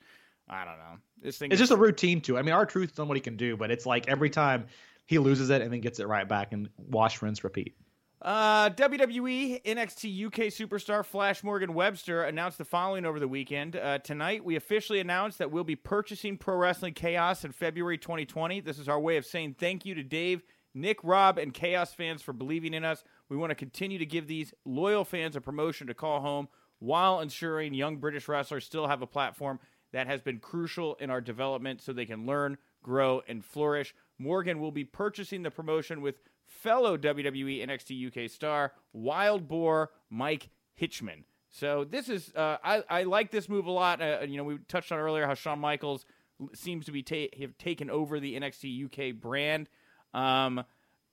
[0.48, 0.98] I don't know.
[1.20, 1.68] This thing It's is...
[1.68, 2.38] just a routine too.
[2.38, 4.66] I mean, R-Truth, done what he can do, but it's like every time
[5.06, 7.76] he loses it and then gets it right back and wash, rinse, repeat.
[8.22, 13.76] Uh, WWE NXT UK superstar Flash Morgan Webster announced the following over the weekend.
[13.76, 18.60] Uh, tonight, we officially announced that we'll be purchasing Pro Wrestling Chaos in February 2020.
[18.60, 20.42] This is our way of saying thank you to Dave,
[20.74, 23.04] Nick, Rob, and Chaos fans for believing in us.
[23.28, 27.20] We want to continue to give these loyal fans a promotion to call home while
[27.20, 29.60] ensuring young British wrestlers still have a platform
[29.96, 33.94] that has been crucial in our development so they can learn, grow, and flourish.
[34.18, 40.50] Morgan will be purchasing the promotion with fellow WWE NXT UK star Wild Boar Mike
[40.78, 41.24] Hitchman.
[41.48, 44.02] So this is uh, I, I like this move a lot.
[44.02, 46.04] Uh, you know, we touched on earlier how Shawn Michaels
[46.52, 49.70] seems to be ta- have taken over the NXT UK brand.
[50.12, 50.62] Um,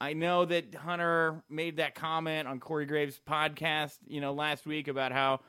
[0.01, 4.89] I know that Hunter made that comment on Corey Graves' podcast, you know, last week
[4.89, 5.39] about how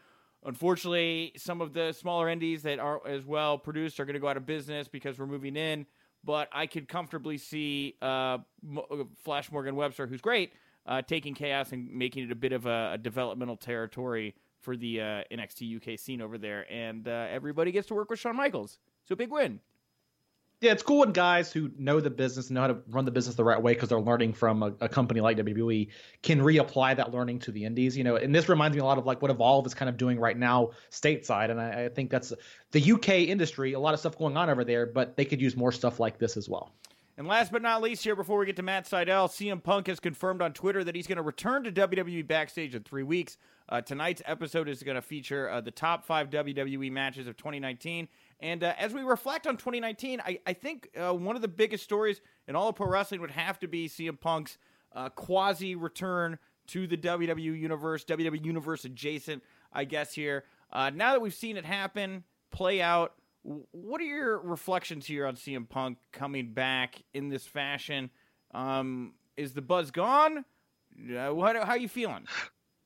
[0.45, 4.29] unfortunately some of the smaller indies that aren't as well produced are going to go
[4.29, 5.87] out of business because we're moving in.
[6.23, 8.39] But I could comfortably see uh,
[9.25, 10.53] Flash Morgan Webster, who's great,
[10.87, 15.01] uh, taking chaos and making it a bit of a, a developmental territory for the
[15.01, 18.79] uh, NXT UK scene over there, and uh, everybody gets to work with Shawn Michaels.
[19.07, 19.61] So big win.
[20.65, 23.11] Yeah, it's cool when guys who know the business and know how to run the
[23.11, 25.91] business the right way because they're learning from a, a, company like WWE
[26.23, 27.99] can reapply that learning to the indies.
[27.99, 29.99] You know, and this reminds me a lot of like what Evolve is kind of
[29.99, 32.33] doing right now stateside, and I, I think that's
[32.71, 33.75] the UK industry.
[33.75, 36.17] A lot of stuff going on over there, but they could use more stuff like
[36.17, 36.73] this as well.
[37.19, 40.01] And last but not least, here before we get to Matt Sydal, CM Punk has
[40.01, 43.37] confirmed on Twitter that he's going to return to WWE backstage in three weeks.
[43.69, 48.09] Uh, tonight's episode is going to feature uh, the top five WWE matches of 2019.
[48.41, 51.85] And uh, as we reflect on 2019, I, I think uh, one of the biggest
[51.85, 54.59] stories in all of pro wrestling would have to be CM Punk's
[54.93, 60.45] uh, quasi return to the WWE universe, WWE universe adjacent, I guess, here.
[60.73, 65.37] Uh, now that we've seen it happen, play out, what are your reflections here on
[65.37, 68.11] CM Punk coming back in this fashion?
[68.53, 70.45] Um, is the buzz gone?
[70.99, 72.27] Uh, what, how are you feeling?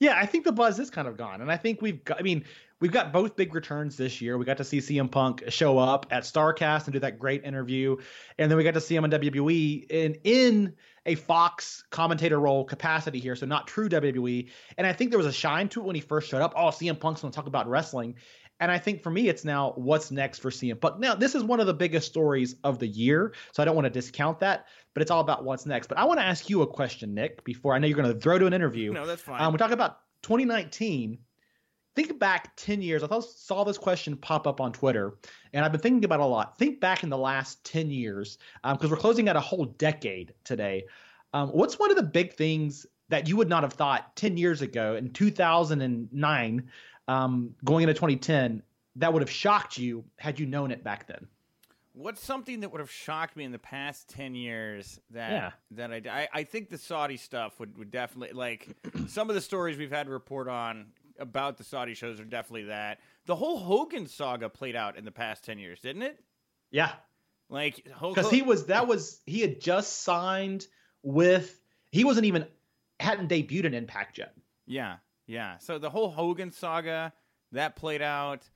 [0.01, 2.20] Yeah, I think the buzz is kind of gone, and I think we've got.
[2.20, 2.44] I mean,
[2.80, 4.38] we've got both big returns this year.
[4.38, 7.96] We got to see CM Punk show up at Starcast and do that great interview,
[8.38, 10.74] and then we got to see him on WWE in in
[11.05, 14.51] a Fox commentator role capacity here, so not true WWE.
[14.76, 16.53] And I think there was a shine to it when he first showed up.
[16.55, 18.16] Oh, CM Punk's going to talk about wrestling,
[18.61, 20.98] and I think for me, it's now what's next for CM Punk.
[20.98, 23.86] Now, this is one of the biggest stories of the year, so I don't want
[23.86, 25.86] to discount that, but it's all about what's next.
[25.86, 28.18] But I want to ask you a question, Nick, before I know you're going to
[28.18, 28.92] throw to an interview.
[28.92, 29.40] No, that's fine.
[29.40, 31.18] Um, we're talking about 2019.
[31.94, 33.02] Think back 10 years.
[33.02, 35.18] I thought, saw this question pop up on Twitter,
[35.52, 36.59] and I've been thinking about it a lot.
[36.59, 40.34] Think back in the last 10 years, because um, we're closing out a whole decade
[40.44, 40.84] today.
[41.32, 44.62] Um, what's one of the big things that you would not have thought 10 years
[44.62, 46.70] ago in 2009
[47.09, 48.62] um, going into 2010
[48.98, 51.26] that would have shocked you had you known it back then?
[51.92, 55.50] What's something that would have shocked me in the past ten years that yeah.
[55.72, 58.68] that I, I, I think the Saudi stuff would, would definitely like
[59.09, 60.86] some of the stories we've had to report on
[61.18, 65.11] about the Saudi shows are definitely that the whole Hogan saga played out in the
[65.11, 66.20] past ten years, didn't it?
[66.70, 66.92] Yeah,
[67.48, 70.68] like because he was that was he had just signed
[71.02, 72.46] with he wasn't even
[73.00, 74.34] hadn't debuted in Impact yet.
[74.66, 74.96] Yeah,
[75.29, 75.59] yeah.
[75.59, 77.12] So the whole Hogan saga
[77.53, 78.49] that played out.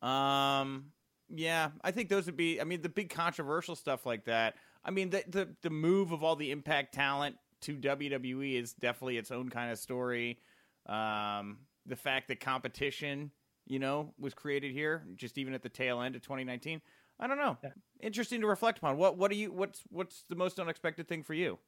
[0.00, 0.92] Um,
[1.28, 2.60] yeah, I think those would be.
[2.60, 4.54] I mean, the big controversial stuff like that.
[4.84, 9.16] I mean, the the, the move of all the Impact talent to WWE is definitely
[9.16, 10.38] its own kind of story.
[10.86, 13.30] Um, the fact that competition,
[13.66, 16.80] you know, was created here, just even at the tail end of 2019.
[17.20, 17.56] I don't know.
[17.64, 17.70] Yeah.
[18.00, 18.96] Interesting to reflect upon.
[18.96, 21.58] What what do you what's what's the most unexpected thing for you?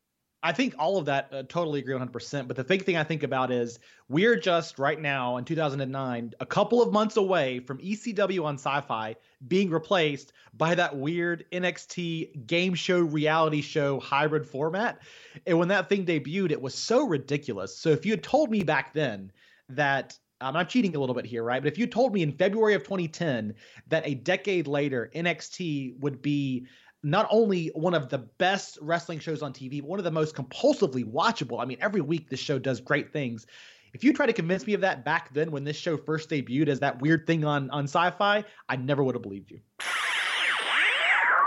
[0.43, 2.49] I think all of that uh, totally agree 100%.
[2.49, 3.79] But the big thing I think about is
[4.09, 8.81] we're just right now in 2009, a couple of months away from ECW on sci
[8.81, 9.17] fi
[9.49, 15.01] being replaced by that weird NXT game show, reality show hybrid format.
[15.47, 17.77] And when that thing debuted, it was so ridiculous.
[17.77, 19.33] So if you had told me back then
[19.69, 21.63] that I'm cheating a little bit here, right?
[21.63, 23.55] But if you told me in February of 2010
[23.89, 26.67] that a decade later NXT would be
[27.03, 30.35] not only one of the best wrestling shows on TV, but one of the most
[30.35, 31.61] compulsively watchable.
[31.61, 33.47] I mean, every week this show does great things.
[33.93, 36.69] If you try to convince me of that back then when this show first debuted
[36.69, 39.61] as that weird thing on on sci-fi, I never would have believed you.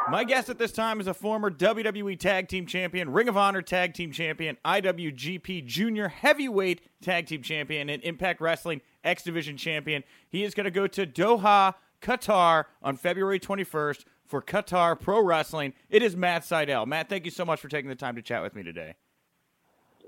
[0.10, 3.62] My guest at this time is a former WWE Tag Team Champion, Ring of Honor
[3.62, 10.04] Tag Team Champion, IWGP Junior Heavyweight Tag Team Champion, and Impact Wrestling X Division Champion.
[10.28, 15.74] He is going to go to Doha, Qatar on February 21st for Qatar Pro Wrestling.
[15.92, 16.88] It is Matt Sydal.
[16.88, 18.96] Matt, thank you so much for taking the time to chat with me today.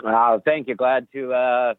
[0.03, 0.73] Uh, thank you.
[0.73, 1.73] Glad to uh,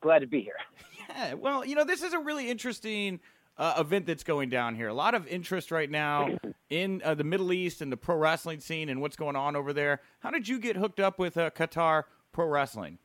[0.00, 0.56] glad to be here.
[1.10, 3.18] Yeah, well, you know, this is a really interesting
[3.56, 4.88] uh, event that's going down here.
[4.88, 6.28] A lot of interest right now
[6.70, 9.72] in uh, the Middle East and the pro wrestling scene and what's going on over
[9.72, 10.00] there.
[10.20, 12.98] How did you get hooked up with uh, Qatar Pro Wrestling?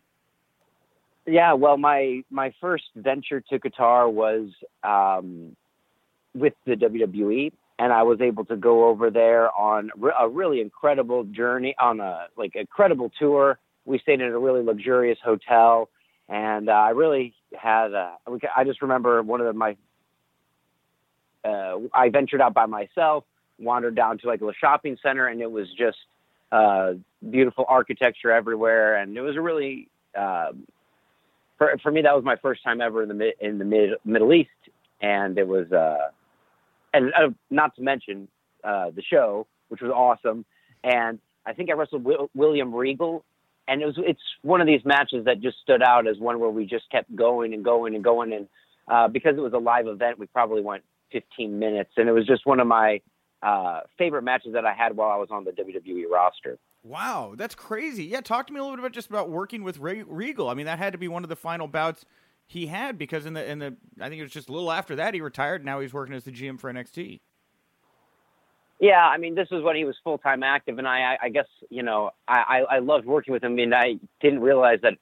[1.25, 4.49] Yeah, well, my my first venture to Qatar was
[4.83, 5.55] um,
[6.35, 11.23] with the WWE, and I was able to go over there on a really incredible
[11.25, 15.89] journey on a like incredible tour we stayed in a really luxurious hotel,
[16.29, 17.93] and uh, I really had.
[17.93, 18.17] A,
[18.55, 19.75] I just remember one of my.
[21.43, 23.25] Uh, I ventured out by myself,
[23.59, 25.97] wandered down to like a shopping center, and it was just
[26.51, 26.93] uh,
[27.29, 29.89] beautiful architecture everywhere, and it was a really.
[30.17, 30.53] Uh,
[31.57, 34.33] for for me, that was my first time ever in the in the mid, Middle
[34.33, 34.49] East,
[35.01, 35.71] and it was.
[36.93, 38.27] And uh, not to mention
[38.63, 40.45] uh, the show, which was awesome,
[40.83, 43.25] and I think I wrestled Will, William Regal,
[43.67, 46.49] and it was it's one of these matches that just stood out as one where
[46.49, 48.47] we just kept going and going and going, and
[48.87, 52.25] uh, because it was a live event, we probably went 15 minutes, and it was
[52.25, 53.01] just one of my
[53.41, 56.57] uh, favorite matches that I had while I was on the WWE roster.
[56.83, 58.05] Wow, that's crazy.
[58.05, 60.49] Yeah, talk to me a little bit about just about working with Regal.
[60.49, 62.05] I mean, that had to be one of the final bouts
[62.47, 64.95] he had because in the in the I think it was just a little after
[64.97, 65.65] that he retired.
[65.65, 67.19] Now he's working as the GM for NXT.
[68.79, 71.45] Yeah, I mean, this was when he was full time active, and I, I guess
[71.69, 74.95] you know, I, I loved working with him, and I didn't realize that.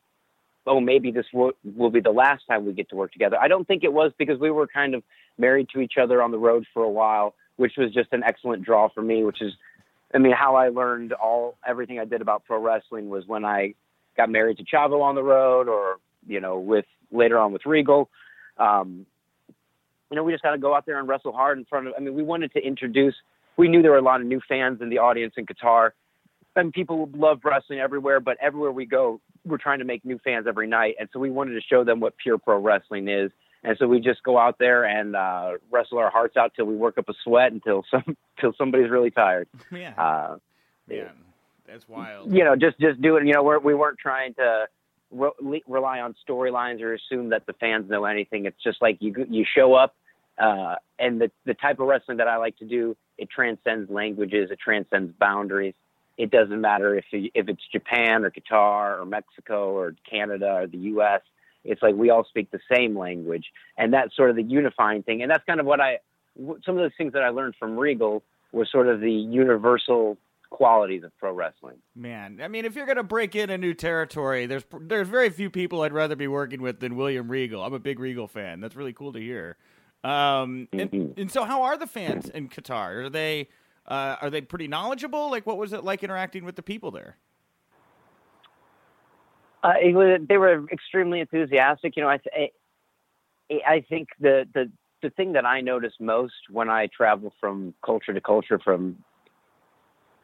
[0.67, 3.35] Oh, maybe this will, will be the last time we get to work together.
[3.41, 5.01] I don't think it was because we were kind of
[5.39, 8.63] married to each other on the road for a while, which was just an excellent
[8.63, 9.23] draw for me.
[9.23, 9.53] Which is,
[10.13, 13.73] I mean, how I learned all everything I did about pro wrestling was when I
[14.15, 15.95] got married to Chavo on the road, or
[16.27, 18.09] you know, with later on with Regal.
[18.57, 19.05] Um,
[20.09, 21.93] you know, we just got to go out there and wrestle hard in front of.
[21.97, 23.15] I mean, we wanted to introduce
[23.57, 25.91] we knew there were a lot of new fans in the audience in Qatar,
[26.55, 28.19] and people love wrestling everywhere.
[28.19, 31.29] But everywhere we go, we're trying to make new fans every night, and so we
[31.29, 33.31] wanted to show them what pure pro wrestling is.
[33.63, 36.75] And so we just go out there and uh, wrestle our hearts out till we
[36.75, 39.47] work up a sweat until some till somebody's really tired.
[39.71, 40.37] Yeah, uh,
[40.89, 41.09] yeah,
[41.67, 42.33] that's wild.
[42.33, 43.27] You know, just just do it.
[43.27, 44.65] You know, we're, we weren't trying to
[45.11, 48.45] re- rely on storylines or assume that the fans know anything.
[48.45, 49.95] It's just like you you show up,
[50.37, 54.49] uh, and the the type of wrestling that I like to do it transcends languages.
[54.51, 55.75] It transcends boundaries.
[56.17, 60.77] It doesn't matter if if it's Japan or Qatar or Mexico or Canada or the
[60.77, 61.21] U.S.
[61.63, 63.45] It's like we all speak the same language,
[63.77, 65.21] and that's sort of the unifying thing.
[65.21, 65.99] And that's kind of what I
[66.65, 70.17] some of those things that I learned from Regal were sort of the universal
[70.51, 71.77] qualities of pro wrestling.
[71.95, 75.49] Man, I mean, if you're gonna break in a new territory, there's there's very few
[75.49, 77.63] people I'd rather be working with than William Regal.
[77.63, 78.59] I'm a big Regal fan.
[78.59, 79.57] That's really cool to hear.
[80.03, 81.19] Um, and, mm-hmm.
[81.19, 83.05] and so, how are the fans in Qatar?
[83.05, 83.49] Are they
[83.87, 85.31] uh, are they pretty knowledgeable?
[85.31, 87.17] Like, what was it like interacting with the people there?
[89.63, 91.95] Uh, was, they were extremely enthusiastic.
[91.95, 92.51] You know, I th-
[93.65, 94.71] I think the the
[95.01, 99.03] the thing that I notice most when I travel from culture to culture, from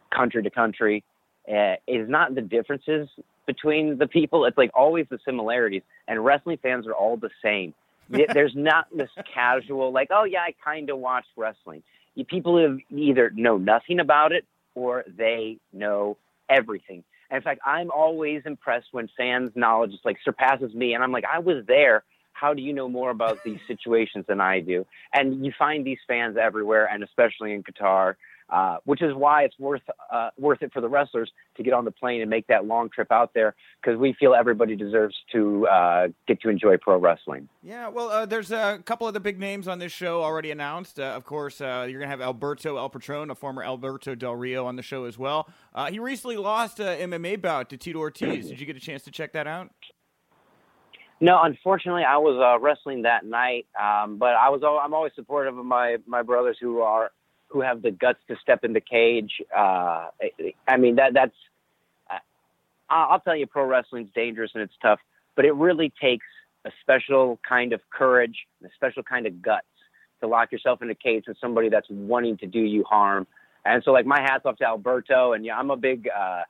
[0.09, 1.03] country to country,
[1.47, 3.07] uh, is not the differences
[3.45, 4.45] between the people.
[4.45, 5.83] It's like always the similarities.
[6.07, 7.73] And wrestling fans are all the same.
[8.09, 11.83] There's not this casual, like, oh, yeah, I kind of watch wrestling.
[12.27, 14.45] People have either know nothing about it
[14.75, 16.17] or they know
[16.49, 17.03] everything.
[17.29, 20.93] And in fact, I'm always impressed when fans' knowledge is like surpasses me.
[20.93, 22.03] And I'm like, I was there.
[22.33, 24.85] How do you know more about these situations than I do?
[25.13, 28.15] And you find these fans everywhere, and especially in Qatar.
[28.49, 31.83] Uh, which is why it's worth uh, worth it for the wrestlers to get on
[31.83, 35.67] the plane and make that long trip out there because we feel everybody deserves to
[35.67, 37.49] uh, get to enjoy pro wrestling.
[37.61, 40.97] Yeah, well, uh, there's a couple of the big names on this show already announced.
[40.97, 44.65] Uh, of course, you're going to have Alberto El Patron, a former Alberto Del Rio,
[44.65, 45.49] on the show as well.
[45.89, 48.47] he recently lost an MMA bout to Tito Ortiz.
[48.47, 49.71] Did you get a chance to check that out?
[51.19, 55.65] No, unfortunately, I was wrestling that night, um, but I was I'm always supportive of
[55.65, 57.11] my my brothers who are
[57.47, 59.41] who have the guts to step in the cage.
[59.55, 60.09] Uh,
[60.67, 61.35] I mean, that that's.
[62.09, 62.19] Uh,
[62.89, 64.99] I'll tell you, pro wrestling's dangerous and it's tough,
[65.35, 66.25] but it really takes
[66.65, 69.65] a special kind of courage, a special kind of guts
[70.21, 73.27] to lock yourself in a cage with somebody that's wanting to do you harm.
[73.65, 76.43] And so, like, my hats off to Alberto, and yeah, I'm a big uh,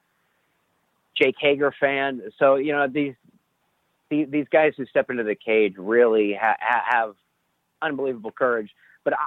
[1.16, 2.22] Jake Hager fan.
[2.38, 3.16] So, you know, these
[4.10, 7.16] these, these guys who step into the cage really ha- have
[7.82, 8.70] unbelievable courage.
[9.04, 9.26] But I,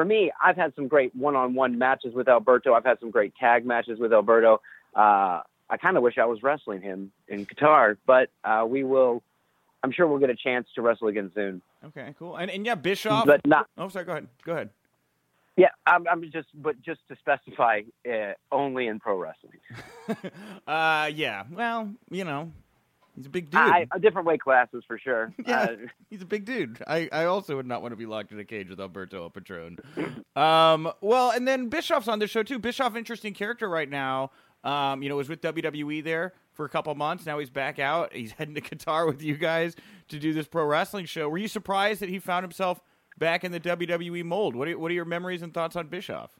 [0.00, 2.72] for me, I've had some great one-on-one matches with Alberto.
[2.72, 4.62] I've had some great tag matches with Alberto.
[4.94, 9.22] Uh, I kind of wish I was wrestling him in Qatar, but uh, we will.
[9.82, 11.60] I'm sure we'll get a chance to wrestle again soon.
[11.84, 12.36] Okay, cool.
[12.36, 13.26] And and yeah, Bischoff.
[13.26, 13.66] But not.
[13.76, 14.06] Oh, sorry.
[14.06, 14.28] Go ahead.
[14.42, 14.70] Go ahead.
[15.58, 19.60] Yeah, I'm, I'm just, but just to specify, uh, only in pro wrestling.
[20.66, 21.44] uh, yeah.
[21.52, 22.52] Well, you know,
[23.20, 23.60] He's a big dude.
[23.60, 25.34] I, different weight classes for sure.
[25.46, 25.76] yeah, uh,
[26.08, 26.82] he's a big dude.
[26.86, 29.78] I, I also would not want to be locked in a cage with Alberto Patron.
[30.36, 32.58] um, well, and then Bischoff's on the show too.
[32.58, 34.30] Bischoff, interesting character right now.
[34.64, 37.26] Um, you know, was with WWE there for a couple months.
[37.26, 38.14] Now he's back out.
[38.14, 39.76] He's heading to Qatar with you guys
[40.08, 41.28] to do this pro wrestling show.
[41.28, 42.80] Were you surprised that he found himself
[43.18, 44.56] back in the WWE mold?
[44.56, 46.39] What are, what are your memories and thoughts on Bischoff?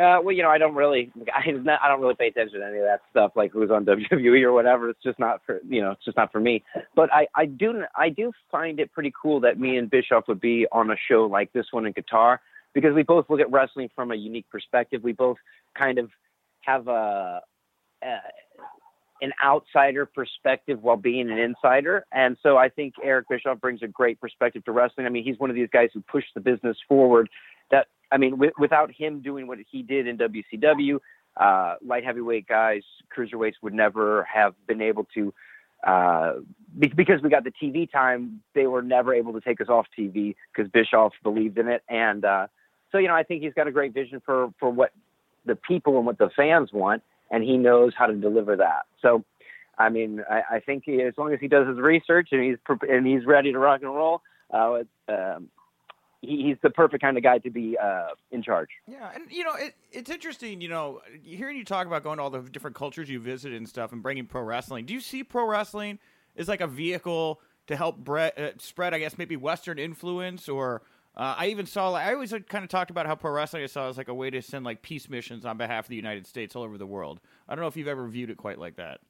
[0.00, 2.78] Uh, well, you know, I don't really, I, I don't really pay attention to any
[2.78, 4.90] of that stuff, like who's on WWE or whatever.
[4.90, 6.62] It's just not for, you know, it's just not for me.
[6.94, 10.40] But I, I do, I do find it pretty cool that me and Bischoff would
[10.40, 12.38] be on a show like this one in Qatar
[12.74, 15.02] because we both look at wrestling from a unique perspective.
[15.02, 15.38] We both
[15.76, 16.10] kind of
[16.64, 17.40] have a,
[18.02, 18.16] a
[19.20, 22.06] an outsider perspective while being an insider.
[22.12, 25.06] And so I think Eric Bischoff brings a great perspective to wrestling.
[25.06, 27.28] I mean, he's one of these guys who pushed the business forward
[27.72, 30.98] that I mean, w- without him doing what he did in WCW,
[31.36, 32.82] uh, light heavyweight guys,
[33.16, 35.32] cruiserweights would never have been able to.
[35.86, 36.34] Uh,
[36.78, 39.86] be- because we got the TV time, they were never able to take us off
[39.96, 42.48] TV because Bischoff believed in it, and uh,
[42.90, 44.92] so you know, I think he's got a great vision for for what
[45.46, 48.82] the people and what the fans want, and he knows how to deliver that.
[49.02, 49.24] So,
[49.78, 52.58] I mean, I, I think he, as long as he does his research and he's
[52.88, 55.48] and he's ready to rock and roll, uh, um,
[56.20, 58.68] he, he's the perfect kind of guy to be uh, in charge.
[58.86, 60.60] Yeah, and you know it, it's interesting.
[60.60, 63.68] You know, hearing you talk about going to all the different cultures you visited and
[63.68, 64.86] stuff, and bringing pro wrestling.
[64.86, 65.98] Do you see pro wrestling
[66.36, 70.82] as like a vehicle to help bre- uh, spread, I guess, maybe Western influence or
[71.16, 71.90] uh, I even saw.
[71.90, 74.14] Like, I always kind of talked about how pro wrestling I saw as like a
[74.14, 76.86] way to send like peace missions on behalf of the United States all over the
[76.86, 77.20] world.
[77.48, 79.00] I don't know if you've ever viewed it quite like that.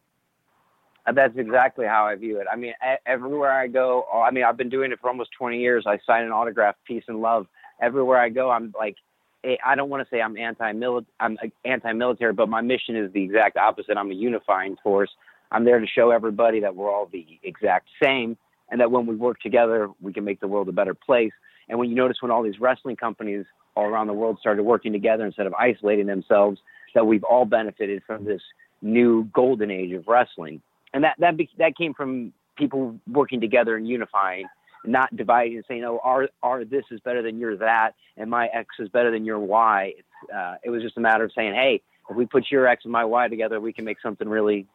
[1.14, 2.46] That's exactly how I view it.
[2.52, 2.74] I mean,
[3.06, 5.84] everywhere I go, oh, I mean, I've been doing it for almost 20 years.
[5.86, 7.46] I sign an autograph, peace and love.
[7.80, 8.96] Everywhere I go, I'm like,
[9.44, 13.22] eh, I don't want to say I'm anti-military, I'm anti-military, but my mission is the
[13.22, 13.96] exact opposite.
[13.96, 15.10] I'm a unifying force.
[15.50, 18.36] I'm there to show everybody that we're all the exact same,
[18.70, 21.32] and that when we work together, we can make the world a better place.
[21.68, 23.46] And when you notice when all these wrestling companies
[23.76, 26.60] all around the world started working together instead of isolating themselves,
[26.94, 28.42] that we've all benefited from this
[28.82, 30.60] new golden age of wrestling
[30.98, 34.48] and that that be, that came from people working together and unifying,
[34.84, 38.48] not dividing and saying, "Oh, our our this is better than your that, and my
[38.48, 41.54] X is better than your Y." It's, uh, it was just a matter of saying,
[41.54, 41.80] "Hey,
[42.10, 44.66] if we put your X and my Y together, we can make something really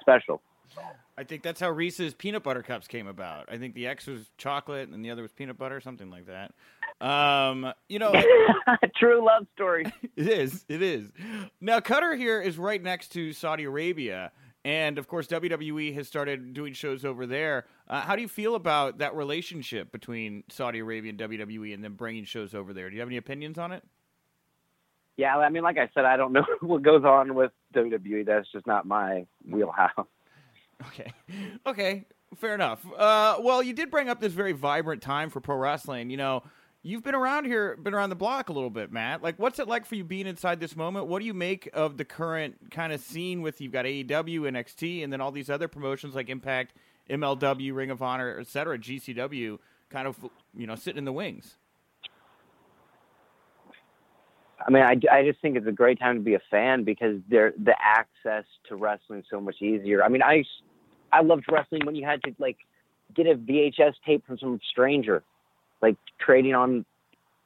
[0.00, 0.40] special."
[1.18, 3.48] I think that's how Reese's peanut butter cups came about.
[3.50, 6.54] I think the X was chocolate and the other was peanut butter, something like that.
[7.04, 8.12] Um, you know,
[8.96, 9.84] true love story.
[10.16, 10.64] it is.
[10.68, 11.10] It is.
[11.60, 14.30] Now, Qatar here is right next to Saudi Arabia.
[14.64, 17.66] And of course, WWE has started doing shows over there.
[17.88, 21.94] Uh, how do you feel about that relationship between Saudi Arabia and WWE and then
[21.94, 22.88] bringing shows over there?
[22.88, 23.82] Do you have any opinions on it?
[25.16, 28.24] Yeah, I mean, like I said, I don't know what goes on with WWE.
[28.24, 30.06] That's just not my wheelhouse.
[30.88, 31.12] Okay.
[31.66, 32.04] Okay.
[32.36, 32.84] Fair enough.
[32.96, 36.08] Uh, well, you did bring up this very vibrant time for pro wrestling.
[36.10, 36.42] You know,
[36.84, 39.22] You've been around here, been around the block a little bit, Matt.
[39.22, 41.06] Like, what's it like for you being inside this moment?
[41.06, 44.56] What do you make of the current kind of scene with you've got AEW, and
[44.56, 46.74] NXT, and then all these other promotions like Impact,
[47.08, 49.58] MLW, Ring of Honor, et cetera, GCW,
[49.90, 50.16] kind of
[50.56, 51.56] you know sitting in the wings?
[54.66, 57.20] I mean, I, I just think it's a great time to be a fan because
[57.28, 60.02] there the access to wrestling is so much easier.
[60.02, 60.42] I mean, I
[61.12, 62.58] I loved wrestling when you had to like
[63.14, 65.22] get a VHS tape from some stranger
[65.82, 66.84] like trading on,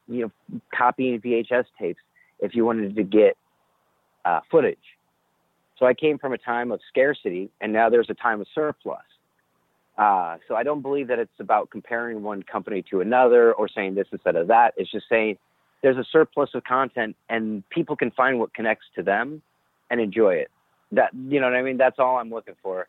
[0.09, 2.01] you know, copying VHS tapes
[2.41, 3.37] if you wanted to get
[4.25, 4.79] uh, footage.
[5.79, 9.01] So I came from a time of scarcity, and now there's a time of surplus.
[9.99, 13.95] Uh, so I don't believe that it's about comparing one company to another or saying
[13.95, 14.75] this instead of that.
[14.77, 15.39] It's just saying
[15.83, 19.43] there's a surplus of content, and people can find what connects to them
[19.91, 20.51] and enjoy it.
[20.93, 21.79] That you know what I mean?
[21.79, 22.89] That's all I'm looking for.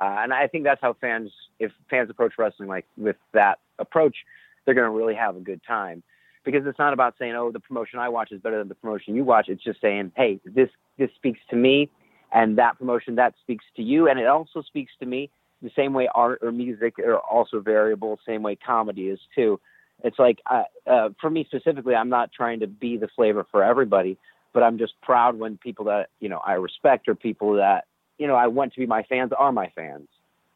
[0.00, 4.16] Uh, and I think that's how fans, if fans approach wrestling like with that approach,
[4.64, 6.02] they're going to really have a good time
[6.44, 9.14] because it's not about saying, oh, the promotion I watch is better than the promotion
[9.14, 9.48] you watch.
[9.48, 11.90] It's just saying, hey, this this speaks to me,
[12.32, 15.30] and that promotion that speaks to you, and it also speaks to me
[15.62, 19.60] the same way art or music are also variable, same way comedy is too.
[20.04, 23.64] It's like uh, uh, for me specifically, I'm not trying to be the flavor for
[23.64, 24.16] everybody,
[24.52, 27.84] but I'm just proud when people that you know I respect or people that
[28.16, 30.08] you know I want to be my fans are my fans.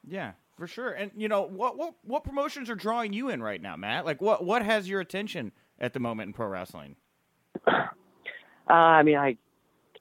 [0.09, 0.91] Yeah, for sure.
[0.91, 4.05] And you know what what what promotions are drawing you in right now, Matt?
[4.05, 6.97] Like what what has your attention at the moment in pro wrestling?
[7.67, 9.37] Uh, I mean, I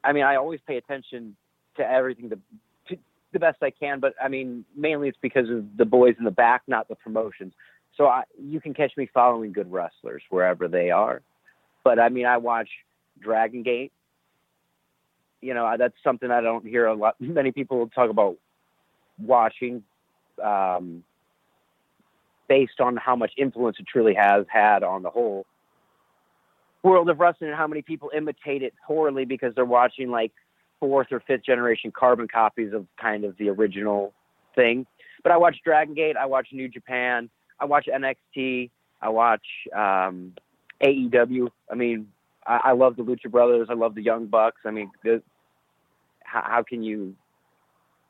[0.04, 1.36] I mean, I always pay attention
[1.78, 2.40] to everything the
[2.90, 2.98] to
[3.34, 6.32] the best I can, but I mean, mainly it's because of the boys in the
[6.32, 7.54] back, not the promotions.
[7.98, 11.22] So I, you can catch me following good wrestlers wherever they are.
[11.84, 12.70] But I mean, I watch
[13.20, 13.92] Dragon Gate.
[15.42, 17.16] You know, that's something I don't hear a lot.
[17.20, 18.38] Many people talk about
[19.20, 19.84] watching
[20.42, 21.04] um,
[22.48, 25.46] based on how much influence it truly has had on the whole
[26.84, 30.32] world of wrestling and how many people imitate it poorly because they're watching like
[30.80, 34.14] fourth or fifth generation carbon copies of kind of the original
[34.56, 34.86] thing.
[35.24, 37.30] But I watch Dragon Gate, I watch New Japan,
[37.60, 38.72] I watch NXT,
[39.02, 40.34] I watch um,
[40.84, 41.50] AEW.
[41.72, 42.08] I mean,
[42.46, 43.68] I, I love the Lucha Brothers.
[43.70, 44.62] I love the Young Bucks.
[44.66, 45.22] I mean, the,
[46.24, 47.16] how, how can you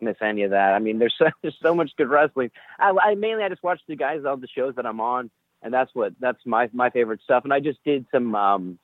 [0.01, 0.73] miss any of that?
[0.73, 2.51] I mean, there's so, there's so much good wrestling.
[2.79, 5.29] I, I mainly I just watch the guys on the shows that I'm on,
[5.61, 7.43] and that's what that's my my favorite stuff.
[7.43, 8.79] And I just did some um,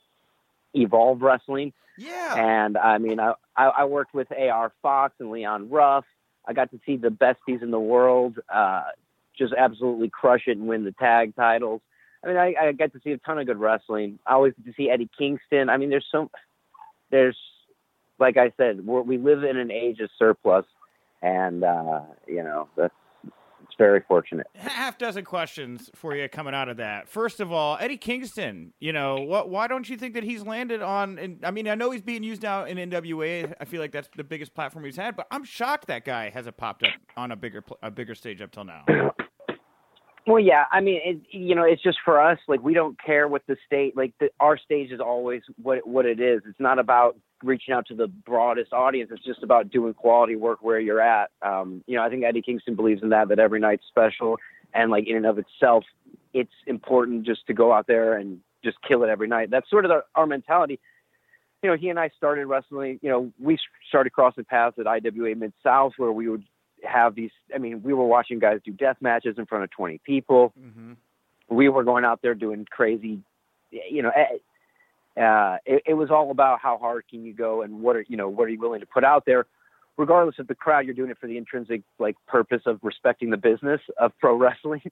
[0.73, 1.73] Evolve wrestling.
[1.97, 2.35] Yeah.
[2.35, 6.05] And I mean, I, I, I worked with AR Fox and Leon Ruff.
[6.45, 8.83] I got to see the besties in the world uh,
[9.37, 11.81] just absolutely crush it and win the tag titles.
[12.23, 14.19] I mean, I, I got to see a ton of good wrestling.
[14.25, 15.69] I always get to see Eddie Kingston.
[15.69, 16.31] I mean, there's so,
[17.11, 17.37] there's,
[18.19, 20.65] like I said, we're, we live in an age of surplus,
[21.21, 22.93] and uh, you know that's
[23.63, 24.47] it's very fortunate.
[24.55, 27.09] half dozen questions for you coming out of that.
[27.09, 29.49] First of all, Eddie Kingston, you know, what?
[29.49, 31.19] Why don't you think that he's landed on?
[31.19, 33.53] And I mean, I know he's being used now in NWA.
[33.59, 36.55] I feel like that's the biggest platform he's had, but I'm shocked that guy hasn't
[36.57, 38.85] popped up on a bigger a bigger stage up till now.
[40.27, 42.37] Well, yeah, I mean, it, you know, it's just for us.
[42.49, 43.95] Like, we don't care what the state.
[43.95, 46.41] Like, the, our stage is always what what it is.
[46.45, 49.11] It's not about reaching out to the broadest audience.
[49.13, 51.31] It's just about doing quality work where you're at.
[51.41, 53.29] Um, you know, I think Eddie Kingston believes in that.
[53.29, 54.37] That every night's special,
[54.73, 55.83] and like in and of itself,
[56.33, 59.49] it's important just to go out there and just kill it every night.
[59.49, 60.79] That's sort of the, our mentality.
[61.63, 62.99] You know, he and I started wrestling.
[63.01, 63.57] You know, we
[63.87, 66.43] started crossing paths at IWA Mid South, where we would
[66.83, 67.31] have these.
[67.53, 70.53] I mean, we were watching guys do death matches in front of 20 people.
[70.59, 70.93] Mm-hmm.
[71.49, 73.21] We were going out there doing crazy,
[73.71, 74.11] you know.
[75.17, 78.17] Uh, it, it was all about how hard can you go and what are you
[78.17, 79.45] know what are you willing to put out there,
[79.97, 80.85] regardless of the crowd.
[80.85, 84.83] You're doing it for the intrinsic like purpose of respecting the business of pro wrestling.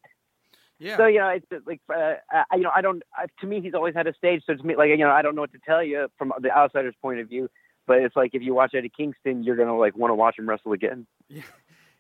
[0.78, 0.98] Yeah.
[0.98, 3.02] So you know, it's like uh, I, you know, I don't.
[3.16, 4.44] I, to me, he's always had a stage.
[4.46, 6.52] So to me, like you know, I don't know what to tell you from the
[6.52, 7.50] outsider's point of view.
[7.88, 10.50] But it's like if you watch Eddie Kingston, you're gonna like want to watch him
[10.50, 11.08] wrestle again.
[11.30, 11.44] Yeah.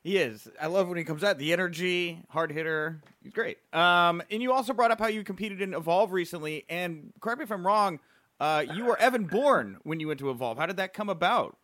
[0.03, 0.47] He is.
[0.61, 1.39] I love when he comes out.
[1.39, 3.01] The energy, hard hitter.
[3.23, 3.57] He's great.
[3.73, 6.63] Um, and you also brought up how you competed in Evolve recently.
[6.69, 7.99] And correct me if I'm wrong.
[8.39, 10.57] Uh, you were Evan Bourne when you went to Evolve.
[10.57, 11.57] How did that come about?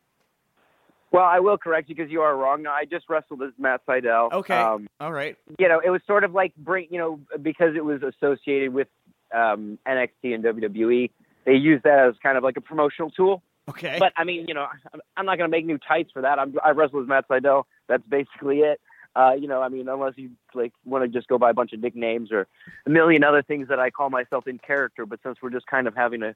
[1.12, 2.64] Well, I will correct you because you are wrong.
[2.64, 4.32] No, I just wrestled as Matt Sydal.
[4.32, 4.56] Okay.
[4.56, 5.36] Um, All right.
[5.60, 8.88] you know, it was sort of like bring, you know, because it was associated with
[9.36, 11.10] um, NXT and WWE.
[11.46, 13.44] They used that as kind of like a promotional tool.
[13.70, 13.98] Okay.
[14.00, 16.40] But I mean, you know, I'm- I'm not going to make new tights for that.
[16.40, 17.64] I'm, I wrestle as Matt Sydal.
[17.90, 18.80] That's basically it.
[19.14, 21.74] Uh, you know, I mean, unless you like want to just go by a bunch
[21.74, 22.48] of nicknames or
[22.86, 25.06] a million other things that I call myself in character.
[25.06, 26.34] But since we're just kind of having a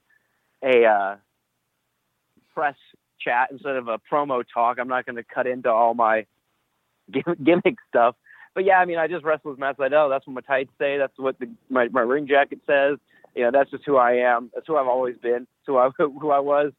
[0.66, 1.16] a uh,
[2.54, 2.76] press
[3.20, 6.26] chat instead of a promo talk, I'm not going to cut into all my
[7.44, 8.16] gimmick stuff.
[8.54, 10.10] But yeah, I mean, I just wrestle as Matt Sydal.
[10.10, 10.98] That's what my tights say.
[10.98, 12.98] That's what the, my my ring jacket says.
[13.36, 14.50] You know, that's just who I am.
[14.54, 15.40] That's who I've always been.
[15.40, 16.72] That's who I who I was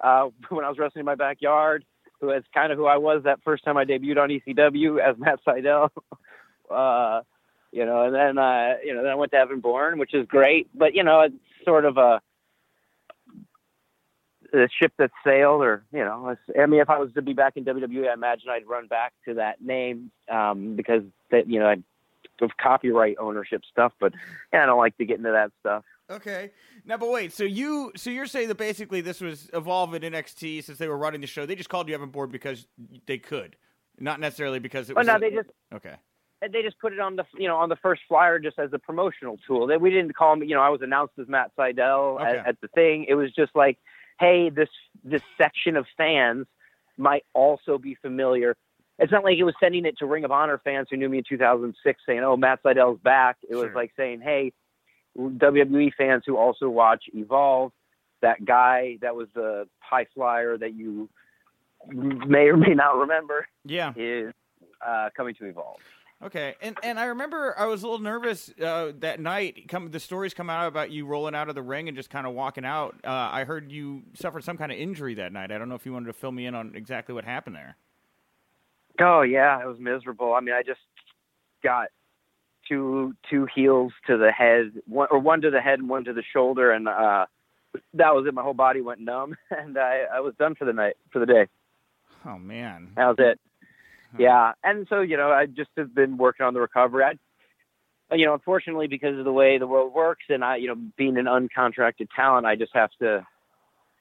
[0.00, 1.84] uh, when I was wrestling in my backyard.
[2.20, 5.18] Who is kind of who I was that first time I debuted on ECW as
[5.18, 5.90] Matt Sydal.
[6.70, 7.22] uh,
[7.72, 10.26] you know, and then uh, you know, then I went to Evan Bourne, which is
[10.28, 10.68] great.
[10.72, 11.34] But you know, it's
[11.64, 12.22] sort of a
[14.54, 17.56] a ship that sailed, or you know, I mean, if I was to be back
[17.56, 21.66] in WWE, I imagine I'd run back to that name um, because that you know,
[21.66, 21.82] I'd,
[22.40, 23.92] of copyright ownership stuff.
[24.00, 24.12] But
[24.52, 25.84] yeah, I don't like to get into that stuff.
[26.10, 26.50] Okay.
[26.84, 27.32] Now, but wait.
[27.32, 30.98] So you, so you're saying that basically this was Evolve in NXT since they were
[30.98, 31.46] running the show.
[31.46, 32.66] They just called you Evan Bourne because
[33.06, 33.56] they could,
[33.98, 35.06] not necessarily because it was.
[35.06, 35.94] no, a- they just okay.
[36.42, 38.78] they just put it on the you know on the first flyer just as a
[38.78, 39.66] promotional tool.
[39.66, 40.46] That we didn't call me.
[40.46, 42.38] You know, I was announced as Matt Sydal Okay.
[42.38, 43.06] at, at the thing.
[43.08, 43.78] It was just like,
[44.20, 44.68] hey, this
[45.02, 46.46] this section of fans
[46.96, 48.56] might also be familiar.
[48.98, 51.18] It's not like it was sending it to Ring of Honor fans who knew me
[51.18, 54.52] in 2006 saying, "Oh, Matt Sydal's back." It was like saying, "Hey,
[55.18, 57.72] WWE fans who also watch Evolve,
[58.20, 61.08] that guy that was the high flyer that you
[61.92, 63.92] may or may not remember Yeah.
[63.96, 64.32] is
[64.84, 65.80] uh, coming to Evolve."
[66.24, 69.68] Okay, and and I remember I was a little nervous uh, that night.
[69.68, 72.26] Come the stories come out about you rolling out of the ring and just kind
[72.26, 72.94] of walking out.
[73.04, 75.52] Uh, I heard you suffered some kind of injury that night.
[75.52, 77.76] I don't know if you wanted to fill me in on exactly what happened there.
[79.00, 80.32] Oh yeah, it was miserable.
[80.32, 80.80] I mean, I just
[81.62, 81.88] got
[82.66, 86.14] two two heels to the head, one or one to the head and one to
[86.14, 87.26] the shoulder, and uh,
[87.92, 88.32] that was it.
[88.32, 91.26] My whole body went numb, and I, I was done for the night for the
[91.26, 91.48] day.
[92.24, 92.92] Oh man.
[92.96, 93.38] That was it.
[94.18, 97.04] Yeah, and so you know, I just have been working on the recovery.
[97.04, 100.76] I, you know, unfortunately, because of the way the world works, and I, you know,
[100.96, 103.26] being an uncontracted talent, I just have to,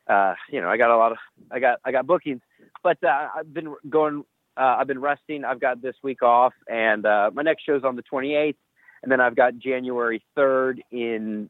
[0.08, 1.18] uh, you know, I got a lot of,
[1.52, 2.42] I got, I got bookings,
[2.84, 4.24] but uh, I've been going,
[4.58, 5.46] uh, I've been resting.
[5.46, 8.56] I've got this week off, and uh, my next show's on the 28th,
[9.02, 11.50] and then I've got January 3rd in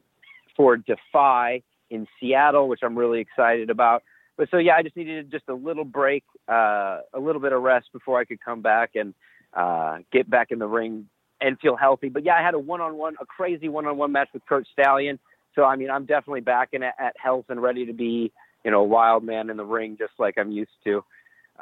[0.55, 4.03] for Defy in Seattle, which I'm really excited about.
[4.37, 7.61] But so yeah, I just needed just a little break, uh, a little bit of
[7.61, 9.13] rest before I could come back and
[9.53, 11.07] uh, get back in the ring
[11.39, 12.09] and feel healthy.
[12.09, 15.19] But yeah, I had a one-on-one, a crazy one-on-one match with Curt Stallion.
[15.55, 18.31] so I mean, I'm definitely back in at, at health and ready to be,
[18.63, 21.03] you know, a wild man in the ring, just like I'm used to.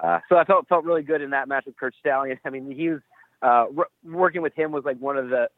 [0.02, 2.40] Uh, so I felt felt really good in that match with Curt Stallion.
[2.46, 3.02] I mean, he was
[3.42, 3.66] uh,
[4.04, 5.50] working with him was like one of the.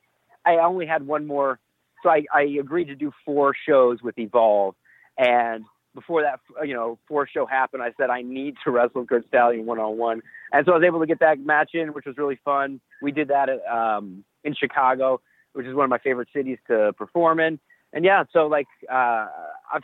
[0.46, 1.60] I only had one more,
[2.02, 4.76] so I, I agreed to do four shows with Evolve,
[5.18, 5.64] and
[5.94, 9.66] before that, you know, four show happened, I said I need to wrestle Curt Stallion
[9.66, 10.22] one on one,
[10.52, 12.80] and so I was able to get that match in, which was really fun.
[13.02, 15.22] We did that at, um, in Chicago,
[15.54, 17.60] which is one of my favorite cities to perform in.
[17.94, 19.28] And yeah, so like uh,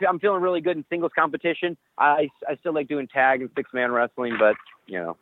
[0.08, 1.78] I'm feeling really good in singles competition.
[1.98, 4.56] I I still like doing tag and six man wrestling, but
[4.88, 5.18] you know,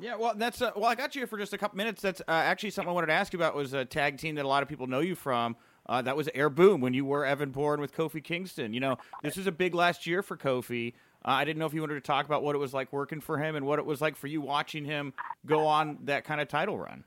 [0.00, 0.86] yeah, well, that's uh, well.
[0.86, 2.00] I got you for just a couple minutes.
[2.00, 3.54] That's uh, actually something I wanted to ask you about.
[3.54, 5.56] Was a tag team that a lot of people know you from.
[5.86, 8.72] Uh, that was Air Boom when you were Evan Bourne with Kofi Kingston.
[8.72, 10.94] You know, this is a big last year for Kofi.
[11.24, 13.20] Uh, I didn't know if you wanted to talk about what it was like working
[13.20, 15.12] for him and what it was like for you watching him
[15.46, 17.04] go on that kind of title run.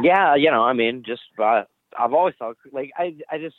[0.00, 1.64] Yeah, you know, I mean, just uh,
[1.98, 3.56] I've always thought like I I just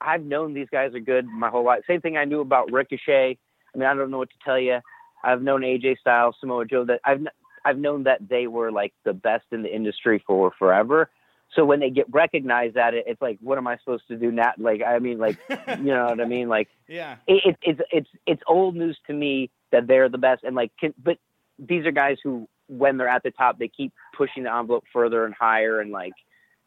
[0.00, 1.82] I've known these guys are good my whole life.
[1.86, 3.38] Same thing I knew about Ricochet.
[3.74, 4.80] I mean, I don't know what to tell you.
[5.24, 6.84] I've known AJ Styles, Samoa Joe.
[6.84, 7.20] That I've
[7.64, 11.10] I've known that they were like the best in the industry for forever.
[11.56, 14.30] So when they get recognized at it, it's like, what am I supposed to do
[14.30, 14.52] now?
[14.58, 16.48] Like, I mean, like, you know what I mean?
[16.48, 20.44] Like, yeah, it, it, it's it's it's old news to me that they're the best,
[20.44, 21.18] and like, can, but
[21.58, 25.24] these are guys who, when they're at the top, they keep pushing the envelope further
[25.24, 26.12] and higher, and like,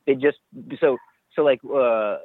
[0.05, 0.37] they just
[0.81, 0.97] so
[1.35, 2.17] so like, uh,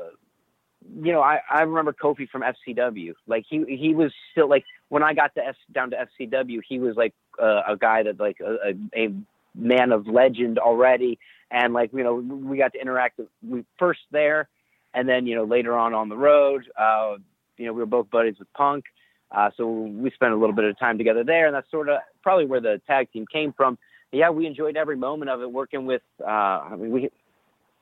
[1.03, 3.13] you know, I, I remember Kofi from FCW.
[3.27, 6.79] Like he he was still like when I got to F, down to FCW, he
[6.79, 9.15] was like uh, a guy that like a, a, a
[9.55, 11.19] man of legend already,
[11.55, 14.49] and like you know we got to interact we first there,
[14.93, 16.65] and then you know later on on the road.
[16.79, 17.15] Uh,
[17.57, 18.85] you know we were both buddies with Punk,
[19.31, 22.01] uh, so we spent a little bit of time together there, and that's sort of
[22.23, 23.79] probably where the tag team came from.
[24.13, 26.03] Yeah, we enjoyed every moment of it working with.
[26.21, 27.11] Uh, I mean we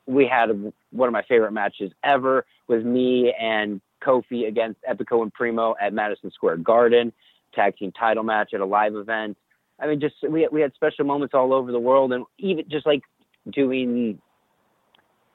[0.07, 0.51] we had
[0.90, 5.94] one of my favorite matches ever was me and Kofi against Epico and Primo at
[5.94, 7.12] Madison Square Garden,
[7.55, 9.39] tag team title match at a live event.
[9.81, 12.85] I mean, just we we had special moments all over the world, and even just
[12.85, 13.03] like
[13.51, 14.20] doing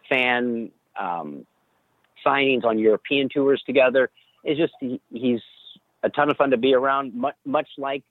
[0.10, 1.46] fan um,
[2.26, 4.10] signings on European tours together.
[4.44, 5.42] It's just he, he's
[6.04, 7.14] a ton of fun to be around.
[7.14, 8.04] Much, much like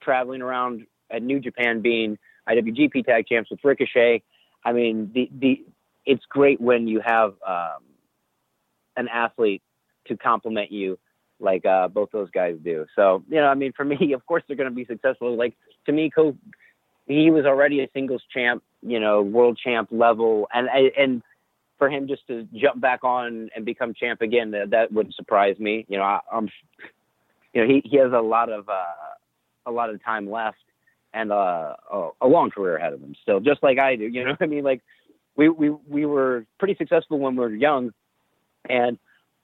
[0.00, 4.22] traveling around at New Japan, being IWGP Tag Champs with Ricochet.
[4.64, 5.64] I mean, the the
[6.06, 7.82] it's great when you have um,
[8.96, 9.62] an athlete
[10.06, 10.98] to complement you
[11.42, 12.86] like uh, both those guys do.
[12.94, 15.36] So, you know, I mean, for me, of course, they're going to be successful.
[15.36, 15.54] Like
[15.86, 16.36] to me, Kofi,
[17.06, 21.22] he was already a singles champ, you know, world champ level, and and
[21.78, 25.58] for him just to jump back on and become champ again, that, that would surprise
[25.58, 25.84] me.
[25.88, 26.48] You know, I, I'm,
[27.52, 28.84] you know, he he has a lot of uh,
[29.66, 30.58] a lot of time left
[31.14, 31.74] and uh,
[32.20, 34.04] a long career ahead of him still, just like I do.
[34.04, 34.80] You know, I mean, like
[35.36, 37.92] we we we were pretty successful when we were young,
[38.68, 38.98] and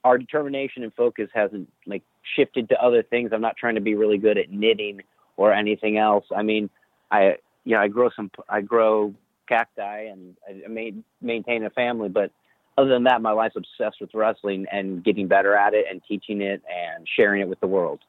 [0.04, 2.02] our determination and focus hasn't like
[2.36, 3.30] shifted to other things.
[3.32, 5.02] I'm not trying to be really good at knitting
[5.36, 6.24] or anything else.
[6.34, 6.70] I mean,
[7.10, 9.14] I you know I grow some I grow
[9.48, 12.30] cacti and I made, maintain a family, but
[12.76, 16.40] other than that, my life's obsessed with wrestling and getting better at it and teaching
[16.40, 18.00] it and sharing it with the world.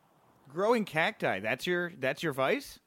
[0.54, 2.80] Growing cacti, that's your that's your vice?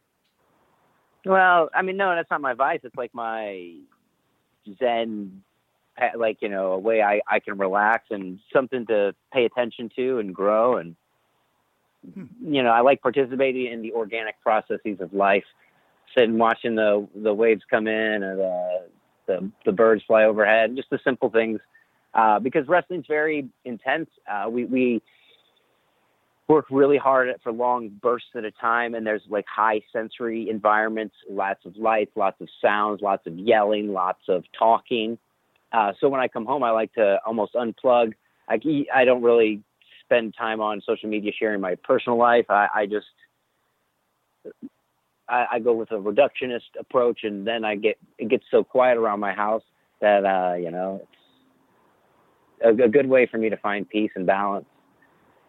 [1.25, 2.81] Well, I mean, no, that's not my vice.
[2.83, 3.75] It's like my
[4.79, 5.43] zen
[6.17, 10.19] like you know a way I, I can relax and something to pay attention to
[10.19, 10.97] and grow and
[12.15, 12.25] hmm.
[12.43, 15.45] you know I like participating in the organic processes of life
[16.17, 18.87] sitting watching the the waves come in or the
[19.27, 21.61] the, the birds fly overhead just the simple things
[22.15, 25.03] uh, because wrestling's very intense uh, we we
[26.49, 31.15] work really hard for long bursts at a time and there's like high sensory environments
[31.31, 35.17] lots of lights lots of sounds lots of yelling lots of talking
[35.73, 38.13] uh, so when I come home, I like to almost unplug.
[38.49, 38.61] I,
[38.95, 39.63] I don't really
[40.05, 42.47] spend time on social media sharing my personal life.
[42.51, 43.07] I, I just
[45.29, 48.99] I, I go with a reductionist approach, and then I get it gets so quiet
[48.99, 49.63] around my house
[50.01, 51.01] that uh, you know
[52.63, 54.67] it's a, a good way for me to find peace and balance,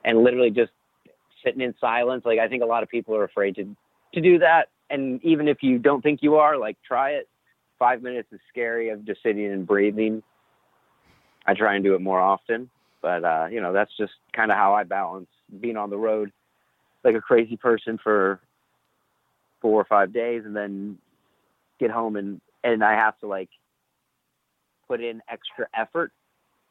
[0.06, 0.72] and literally just
[1.44, 2.24] sitting in silence.
[2.26, 3.76] Like I think a lot of people are afraid to
[4.14, 7.28] to do that, and even if you don't think you are, like try it
[7.80, 10.24] five minutes is scary of just sitting and breathing.
[11.46, 12.70] I try and do it more often,
[13.02, 15.28] but uh, you know that's just kind of how I balance
[15.60, 16.32] being on the road
[17.04, 18.40] like a crazy person for
[19.64, 21.00] four or five days, and then
[21.80, 23.50] get home and and I have to like
[24.88, 26.12] put in extra effort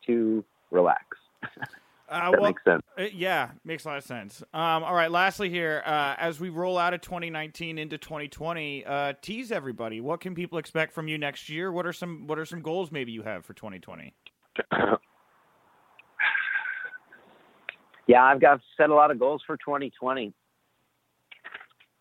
[0.06, 1.04] to relax.
[2.08, 2.82] Uh, that well, makes sense.
[2.98, 4.42] Uh, yeah, makes a lot of sense.
[4.52, 9.14] Um, all right, lastly here, uh, as we roll out of 2019 into 2020, uh,
[9.22, 9.98] tease everybody.
[10.02, 11.72] What can people expect from you next year?
[11.72, 14.12] What are some What are some goals maybe you have for 2020?
[18.06, 20.32] Yeah, I've got set a lot of goals for 2020.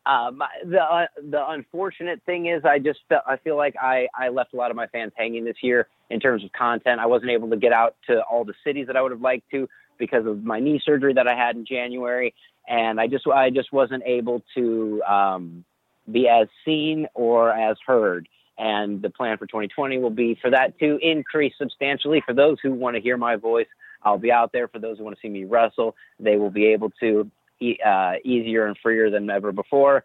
[0.06, 4.30] Um, the uh, the unfortunate thing is, I just felt, I feel like I I
[4.30, 7.00] left a lot of my fans hanging this year in terms of content.
[7.00, 9.50] I wasn't able to get out to all the cities that I would have liked
[9.52, 9.70] to
[10.00, 12.34] because of my knee surgery that I had in January,
[12.68, 15.64] and I just I just wasn't able to um,
[16.12, 18.28] be as seen or as heard.
[18.58, 22.24] And the plan for 2020 will be for that to increase substantially.
[22.26, 23.68] For those who want to hear my voice,
[24.04, 24.68] I'll be out there.
[24.68, 27.30] For those who want to see me wrestle, they will be able to
[27.86, 30.04] uh, easier and freer than ever before.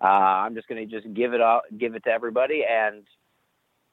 [0.00, 0.04] Uh,
[0.44, 3.02] I'm just going to just give it all, give it to everybody, and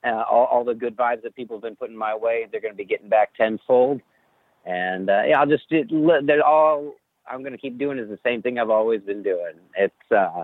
[0.05, 2.73] uh, all, all, the good vibes that people have been putting my way, they're going
[2.73, 4.01] to be getting back tenfold.
[4.65, 6.95] And uh, yeah, I'll just they're all
[7.29, 9.53] I'm going to keep doing is the same thing I've always been doing.
[9.77, 10.43] It's uh,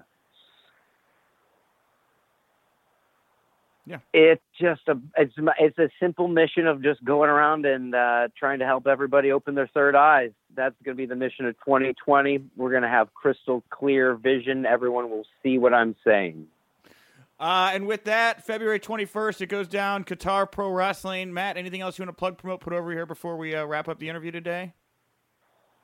[3.90, 3.98] Yeah.
[4.14, 8.60] It's just a it's it's a simple mission of just going around and uh, trying
[8.60, 10.30] to help everybody open their third eyes.
[10.56, 12.40] That's going to be the mission of 2020.
[12.56, 14.68] We're going to have crystal clear vision.
[14.68, 16.46] Everyone will see what I'm saying.
[17.40, 21.34] Uh, and with that, February 21st, it goes down Qatar Pro Wrestling.
[21.34, 23.88] Matt, anything else you want to plug, promote, put over here before we uh, wrap
[23.88, 24.74] up the interview today?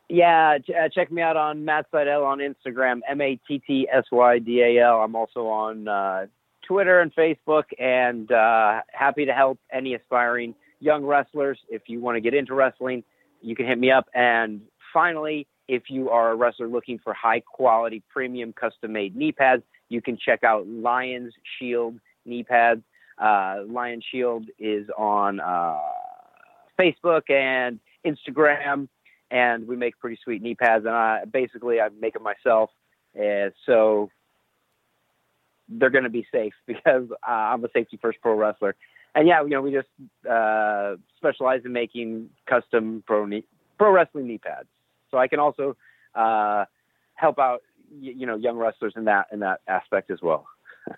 [0.10, 3.88] Yeah, ch- uh, check me out on Matt Sydal on Instagram, M A T T
[3.92, 5.02] S Y D A L.
[5.02, 6.28] I'm also on uh,
[6.68, 11.60] Twitter and Facebook, and uh, happy to help any aspiring young wrestlers.
[11.70, 13.04] If you want to get into wrestling,
[13.42, 14.08] you can hit me up.
[14.14, 14.62] And
[14.94, 19.64] finally, if you are a wrestler looking for high quality, premium, custom made knee pads,
[19.90, 22.82] you can check out Lions Shield knee pads.
[23.18, 25.78] Uh, Lion Shield is on uh,
[26.80, 28.88] Facebook and Instagram,
[29.32, 30.86] and we make pretty sweet knee pads.
[30.86, 32.70] And I basically I make them myself.
[33.18, 34.10] Uh, so
[35.70, 38.76] they're going to be safe because uh, I'm a safety first pro wrestler.
[39.14, 39.88] And yeah, you know, we just
[40.30, 43.46] uh, specialize in making custom pro knee,
[43.78, 44.68] pro wrestling knee pads.
[45.10, 45.78] So I can also
[46.14, 46.66] uh,
[47.14, 47.62] help out,
[47.98, 50.46] you know, young wrestlers in that in that aspect as well.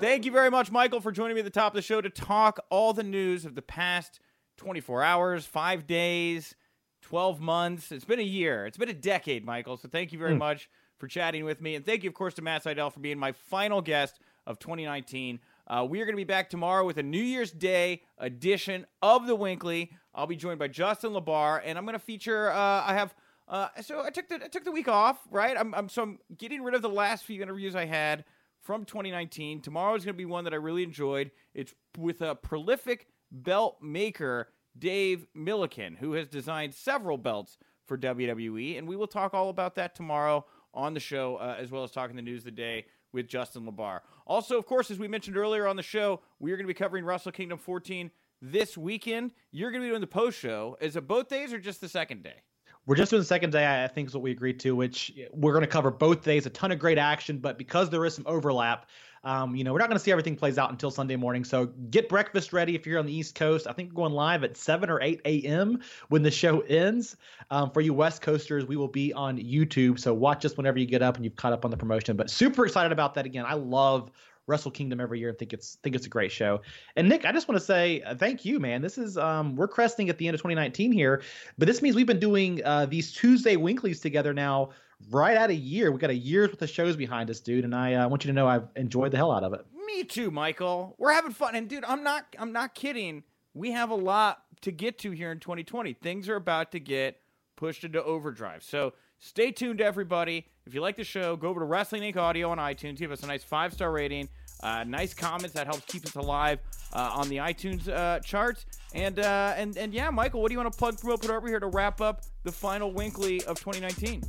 [0.00, 2.10] Thank you very much, Michael, for joining me at the top of the show to
[2.10, 4.20] talk all the news of the past
[4.56, 6.56] 24 hours, five days,
[7.02, 7.92] 12 months.
[7.92, 8.66] It's been a year.
[8.66, 9.76] It's been a decade, Michael.
[9.76, 10.38] So thank you very mm.
[10.38, 10.68] much
[11.04, 11.74] for chatting with me.
[11.74, 15.38] And thank you, of course, to Matt Sydal for being my final guest of 2019.
[15.66, 19.26] Uh, we are going to be back tomorrow with a New Year's Day edition of
[19.26, 19.92] the Winkley.
[20.14, 22.50] I'll be joined by Justin LaBar, and I'm going to feature.
[22.50, 23.14] Uh, I have.
[23.46, 25.54] Uh, so I took the I took the week off, right?
[25.58, 28.24] I'm, I'm so I'm getting rid of the last few interviews I had
[28.62, 29.60] from 2019.
[29.60, 31.32] Tomorrow is going to be one that I really enjoyed.
[31.52, 34.48] It's with a prolific belt maker,
[34.78, 39.74] Dave Millican, who has designed several belts for WWE, and we will talk all about
[39.74, 42.86] that tomorrow on the show, uh, as well as talking the news of the day
[43.12, 44.00] with Justin LaBar.
[44.26, 46.74] Also, of course, as we mentioned earlier on the show, we are going to be
[46.74, 48.10] covering Wrestle Kingdom 14
[48.42, 49.32] this weekend.
[49.52, 50.76] You're going to be doing the post show.
[50.80, 52.42] Is it both days or just the second day?
[52.86, 55.52] We're just doing the second day, I think is what we agreed to, which we're
[55.52, 56.44] going to cover both days.
[56.44, 58.86] A ton of great action, but because there is some overlap,
[59.24, 61.44] um, you know, we're not going to see everything plays out until Sunday morning.
[61.44, 63.66] So get breakfast ready if you're on the East Coast.
[63.66, 65.80] I think we're going live at 7 or 8 a.m.
[66.08, 67.16] when the show ends.
[67.50, 69.98] Um, for you West Coasters, we will be on YouTube.
[69.98, 72.16] So watch us whenever you get up and you've caught up on the promotion.
[72.16, 73.44] But super excited about that again.
[73.46, 74.10] I love
[74.46, 76.60] Wrestle Kingdom every year and think it's think it's a great show.
[76.96, 78.82] And Nick, I just want to say uh, thank you, man.
[78.82, 81.22] This is um, we're cresting at the end of 2019 here,
[81.56, 84.70] but this means we've been doing uh, these Tuesday Winkleys together now
[85.10, 85.92] right at a year.
[85.92, 88.28] We got a year's worth of shows behind us, dude, and I uh, want you
[88.28, 89.64] to know I've enjoyed the hell out of it.
[89.86, 90.94] Me too, Michael.
[90.98, 93.22] We're having fun, and dude, I'm not I'm not kidding.
[93.52, 95.92] We have a lot to get to here in 2020.
[95.94, 97.20] Things are about to get
[97.56, 98.62] pushed into overdrive.
[98.62, 100.46] So stay tuned, everybody.
[100.66, 102.16] If you like the show, go over to Wrestling Inc.
[102.16, 102.96] Audio on iTunes.
[102.96, 104.28] Give us a nice five star rating.
[104.62, 106.58] Uh, nice comments that helps keep us alive
[106.92, 108.66] uh, on the iTunes uh, charts.
[108.94, 111.46] And uh, and and yeah, Michael, what do you want to plug, promote, put over
[111.48, 114.22] here to wrap up the final Winkley of 2019?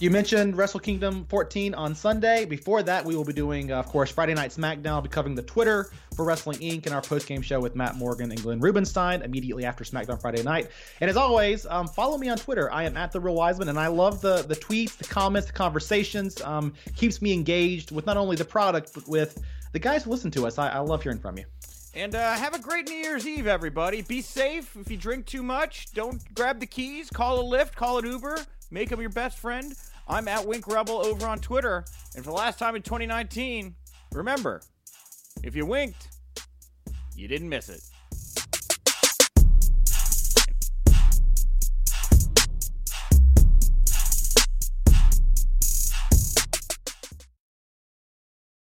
[0.00, 2.44] You mentioned Wrestle Kingdom 14 on Sunday.
[2.44, 4.90] Before that, we will be doing, uh, of course, Friday Night SmackDown.
[4.90, 6.86] I'll be covering the Twitter for Wrestling Inc.
[6.86, 10.70] and our post-game show with Matt Morgan and Glenn Rubenstein immediately after SmackDown Friday night.
[11.00, 12.72] And as always, um, follow me on Twitter.
[12.72, 15.52] I am at the Real Wiseman, and I love the the tweets, the comments, the
[15.52, 16.40] conversations.
[16.42, 19.42] Um, keeps me engaged with not only the product but with
[19.72, 20.58] the guys who listen to us.
[20.58, 21.44] I, I love hearing from you.
[21.94, 24.02] And uh, have a great New Year's Eve, everybody.
[24.02, 24.76] Be safe.
[24.76, 27.10] If you drink too much, don't grab the keys.
[27.10, 27.74] Call a Lyft.
[27.74, 28.38] Call an Uber.
[28.70, 29.74] Make them your best friend.
[30.06, 31.84] I'm at Wink Rebel over on Twitter.
[32.14, 33.74] And for the last time in 2019,
[34.12, 34.62] remember,
[35.42, 36.08] if you winked,
[37.14, 37.80] you didn't miss it.